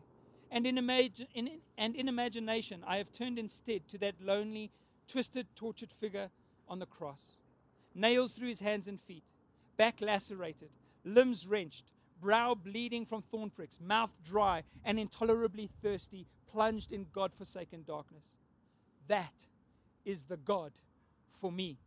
And 0.51 0.67
in, 0.67 0.79
in, 0.79 1.51
and 1.77 1.95
in 1.95 2.09
imagination, 2.09 2.83
I 2.87 2.97
have 2.97 3.13
turned 3.13 3.39
instead 3.39 3.87
to 3.89 3.99
that 3.99 4.15
lonely, 4.23 4.71
twisted, 5.09 5.47
tortured 5.57 5.93
figure 5.93 6.31
on 6.69 6.79
the 6.79 6.87
cross. 6.87 7.39
Nails 7.95 8.33
through 8.33 8.49
his 8.49 8.61
hands 8.61 8.89
and 8.89 9.01
feet, 9.01 9.25
back 9.77 10.01
lacerated, 10.01 10.71
limbs 11.07 11.47
wrenched, 11.47 11.85
brow 12.21 12.55
bleeding 12.55 13.07
from 13.07 13.23
thorn 13.23 13.51
pricks, 13.51 13.79
mouth 13.81 14.12
dry 14.23 14.62
and 14.85 14.99
intolerably 14.99 15.71
thirsty, 15.83 16.27
plunged 16.47 16.92
in 16.92 17.07
God 17.12 17.33
forsaken 17.33 17.85
darkness. 17.87 18.35
That 19.07 19.35
is 20.05 20.25
the 20.25 20.37
God 20.37 20.73
for 21.40 21.53
me. 21.53 21.79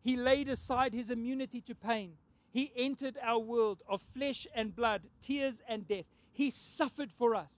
He 0.00 0.16
laid 0.16 0.48
aside 0.48 0.92
his 0.94 1.10
immunity 1.10 1.60
to 1.62 1.74
pain. 1.74 2.14
He 2.50 2.72
entered 2.76 3.18
our 3.22 3.38
world 3.38 3.82
of 3.88 4.00
flesh 4.00 4.46
and 4.54 4.74
blood, 4.74 5.06
tears 5.20 5.60
and 5.68 5.86
death. 5.86 6.06
He 6.32 6.50
suffered 6.50 7.12
for 7.12 7.34
us. 7.34 7.54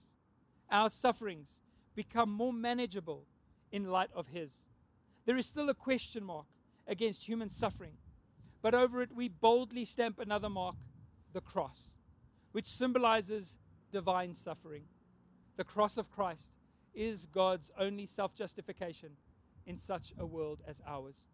Our 0.69 0.89
sufferings 0.89 1.61
become 1.95 2.31
more 2.31 2.53
manageable 2.53 3.25
in 3.71 3.89
light 3.89 4.09
of 4.13 4.27
his. 4.27 4.67
There 5.25 5.37
is 5.37 5.45
still 5.45 5.69
a 5.69 5.73
question 5.73 6.23
mark 6.23 6.47
against 6.87 7.27
human 7.27 7.49
suffering, 7.49 7.93
but 8.61 8.73
over 8.73 9.01
it 9.01 9.11
we 9.13 9.29
boldly 9.29 9.85
stamp 9.85 10.19
another 10.19 10.49
mark 10.49 10.75
the 11.33 11.41
cross 11.41 11.95
which 12.51 12.67
symbolizes 12.67 13.57
divine 13.91 14.33
suffering. 14.33 14.83
The 15.57 15.63
cross 15.63 15.97
of 15.97 16.11
Christ 16.11 16.53
is 16.93 17.25
God's 17.27 17.71
only 17.79 18.05
self 18.05 18.35
justification 18.35 19.09
in 19.65 19.77
such 19.77 20.13
a 20.19 20.25
world 20.25 20.61
as 20.67 20.81
ours. 20.87 21.27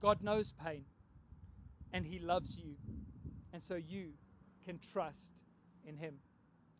God 0.00 0.22
knows 0.22 0.52
pain, 0.64 0.84
and 1.92 2.06
He 2.06 2.18
loves 2.18 2.58
you, 2.58 2.74
and 3.52 3.62
so 3.62 3.74
you 3.74 4.12
can 4.64 4.78
trust 4.92 5.32
in 5.86 5.96
Him. 5.96 6.14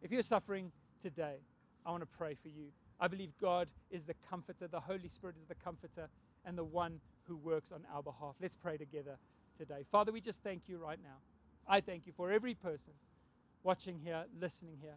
If 0.00 0.10
you're 0.10 0.22
suffering 0.22 0.72
today, 1.00 1.36
I 1.84 1.90
want 1.90 2.02
to 2.02 2.18
pray 2.18 2.34
for 2.34 2.48
you. 2.48 2.68
I 3.00 3.08
believe 3.08 3.30
God 3.40 3.68
is 3.90 4.04
the 4.04 4.14
comforter, 4.28 4.68
the 4.68 4.80
Holy 4.80 5.08
Spirit 5.08 5.36
is 5.40 5.46
the 5.46 5.56
comforter, 5.56 6.08
and 6.44 6.56
the 6.56 6.64
one 6.64 7.00
who 7.24 7.36
works 7.36 7.72
on 7.72 7.82
our 7.92 8.02
behalf. 8.02 8.36
Let's 8.40 8.56
pray 8.56 8.76
together 8.76 9.16
today. 9.58 9.84
Father, 9.90 10.12
we 10.12 10.20
just 10.20 10.42
thank 10.42 10.68
you 10.68 10.78
right 10.78 10.98
now. 11.02 11.18
I 11.68 11.80
thank 11.80 12.06
you 12.06 12.12
for 12.16 12.30
every 12.30 12.54
person 12.54 12.92
watching 13.62 13.98
here, 13.98 14.24
listening 14.40 14.76
here. 14.80 14.96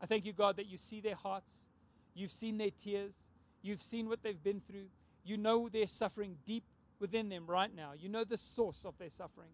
I 0.00 0.06
thank 0.06 0.24
you, 0.24 0.32
God, 0.32 0.56
that 0.56 0.66
you 0.66 0.76
see 0.78 1.00
their 1.00 1.14
hearts. 1.14 1.68
You've 2.14 2.32
seen 2.32 2.58
their 2.58 2.70
tears. 2.70 3.14
You've 3.62 3.82
seen 3.82 4.08
what 4.08 4.22
they've 4.22 4.42
been 4.42 4.60
through. 4.60 4.86
You 5.24 5.36
know 5.36 5.68
their 5.68 5.86
suffering 5.86 6.36
deep 6.46 6.64
within 7.00 7.28
them 7.28 7.46
right 7.46 7.74
now. 7.74 7.92
You 7.98 8.08
know 8.08 8.24
the 8.24 8.36
source 8.36 8.84
of 8.84 8.96
their 8.98 9.10
suffering. 9.10 9.50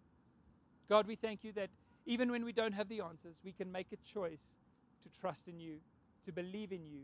God, 0.88 1.06
we 1.06 1.16
thank 1.16 1.44
you 1.44 1.52
that 1.52 1.70
even 2.06 2.30
when 2.30 2.44
we 2.44 2.52
don't 2.52 2.72
have 2.72 2.88
the 2.88 3.00
answers, 3.00 3.40
we 3.44 3.52
can 3.52 3.70
make 3.70 3.86
a 3.92 3.96
choice 4.08 4.54
to 5.02 5.20
trust 5.20 5.48
in 5.48 5.60
you, 5.60 5.76
to 6.24 6.32
believe 6.32 6.72
in 6.72 6.84
you, 6.84 7.00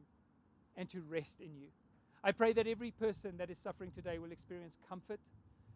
and 0.76 0.88
to 0.90 1.00
rest 1.08 1.40
in 1.40 1.54
you. 1.56 1.68
I 2.22 2.32
pray 2.32 2.52
that 2.52 2.66
every 2.66 2.90
person 2.90 3.36
that 3.38 3.50
is 3.50 3.58
suffering 3.58 3.90
today 3.90 4.18
will 4.18 4.32
experience 4.32 4.76
comfort, 4.88 5.20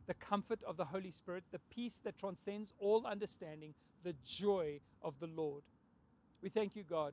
the 0.06 0.14
comfort 0.14 0.60
of 0.66 0.76
the 0.76 0.84
Holy 0.84 1.10
Spirit, 1.10 1.44
the 1.52 1.60
peace 1.70 1.94
that 2.04 2.18
transcends 2.18 2.72
all 2.78 3.06
understanding, 3.06 3.74
the 4.02 4.14
joy 4.24 4.80
of 5.02 5.14
the 5.20 5.28
Lord. 5.28 5.62
We 6.42 6.48
thank 6.48 6.74
you, 6.74 6.82
God, 6.82 7.12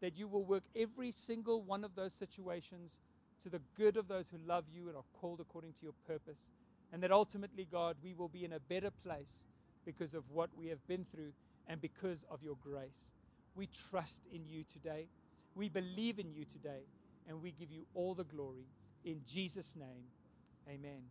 that 0.00 0.16
you 0.16 0.26
will 0.26 0.44
work 0.44 0.64
every 0.74 1.12
single 1.12 1.62
one 1.62 1.84
of 1.84 1.94
those 1.94 2.12
situations 2.12 3.00
to 3.42 3.50
the 3.50 3.60
good 3.76 3.96
of 3.96 4.08
those 4.08 4.26
who 4.30 4.38
love 4.46 4.64
you 4.72 4.88
and 4.88 4.96
are 4.96 5.04
called 5.20 5.40
according 5.40 5.72
to 5.74 5.82
your 5.82 5.94
purpose. 6.06 6.40
And 6.92 7.02
that 7.02 7.12
ultimately, 7.12 7.66
God, 7.70 7.96
we 8.02 8.14
will 8.14 8.28
be 8.28 8.44
in 8.44 8.52
a 8.52 8.60
better 8.60 8.90
place 8.90 9.46
because 9.84 10.14
of 10.14 10.24
what 10.30 10.50
we 10.56 10.68
have 10.68 10.86
been 10.86 11.04
through 11.12 11.32
and 11.68 11.80
because 11.80 12.24
of 12.30 12.42
your 12.42 12.56
grace. 12.62 13.12
We 13.54 13.68
trust 13.90 14.26
in 14.32 14.46
you 14.46 14.64
today. 14.64 15.06
We 15.54 15.68
believe 15.68 16.18
in 16.18 16.32
you 16.32 16.44
today. 16.44 16.82
And 17.28 17.40
we 17.42 17.52
give 17.52 17.70
you 17.70 17.84
all 17.94 18.14
the 18.14 18.24
glory. 18.24 18.66
In 19.04 19.20
Jesus' 19.26 19.76
name, 19.76 20.04
amen. 20.68 21.02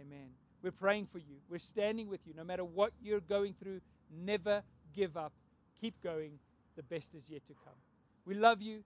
Amen. 0.00 0.43
We're 0.64 0.72
praying 0.72 1.08
for 1.12 1.18
you. 1.18 1.36
We're 1.50 1.58
standing 1.58 2.08
with 2.08 2.20
you. 2.26 2.32
No 2.34 2.42
matter 2.42 2.64
what 2.64 2.94
you're 3.02 3.20
going 3.20 3.52
through, 3.52 3.82
never 4.10 4.62
give 4.94 5.14
up. 5.14 5.34
Keep 5.78 6.02
going 6.02 6.38
the 6.74 6.82
best 6.82 7.14
is 7.14 7.28
yet 7.28 7.44
to 7.44 7.52
come. 7.52 7.74
We 8.24 8.34
love 8.34 8.62
you. 8.62 8.82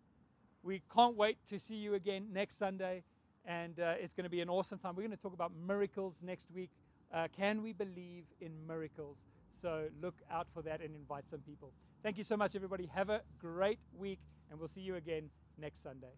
We 0.64 0.82
can't 0.92 1.16
wait 1.16 1.38
to 1.46 1.58
see 1.60 1.76
you 1.76 1.94
again 1.94 2.26
next 2.32 2.58
Sunday, 2.58 3.04
and 3.44 3.78
uh, 3.78 3.94
it's 4.00 4.12
going 4.12 4.24
to 4.24 4.30
be 4.30 4.40
an 4.40 4.48
awesome 4.48 4.80
time. 4.80 4.96
We're 4.96 5.04
going 5.04 5.16
to 5.16 5.22
talk 5.22 5.34
about 5.34 5.52
miracles 5.68 6.18
next 6.20 6.50
week. 6.50 6.70
Uh, 7.14 7.28
can 7.36 7.62
we 7.62 7.72
believe 7.72 8.24
in 8.40 8.50
miracles? 8.66 9.28
So 9.62 9.84
look 10.02 10.16
out 10.32 10.48
for 10.52 10.62
that 10.62 10.80
and 10.80 10.96
invite 10.96 11.28
some 11.28 11.40
people. 11.40 11.70
Thank 12.02 12.18
you 12.18 12.24
so 12.24 12.36
much, 12.36 12.56
everybody. 12.56 12.90
Have 12.92 13.08
a 13.08 13.22
great 13.38 13.78
week, 13.96 14.18
and 14.50 14.58
we'll 14.58 14.66
see 14.66 14.80
you 14.80 14.96
again 14.96 15.30
next 15.56 15.80
Sunday. 15.84 16.16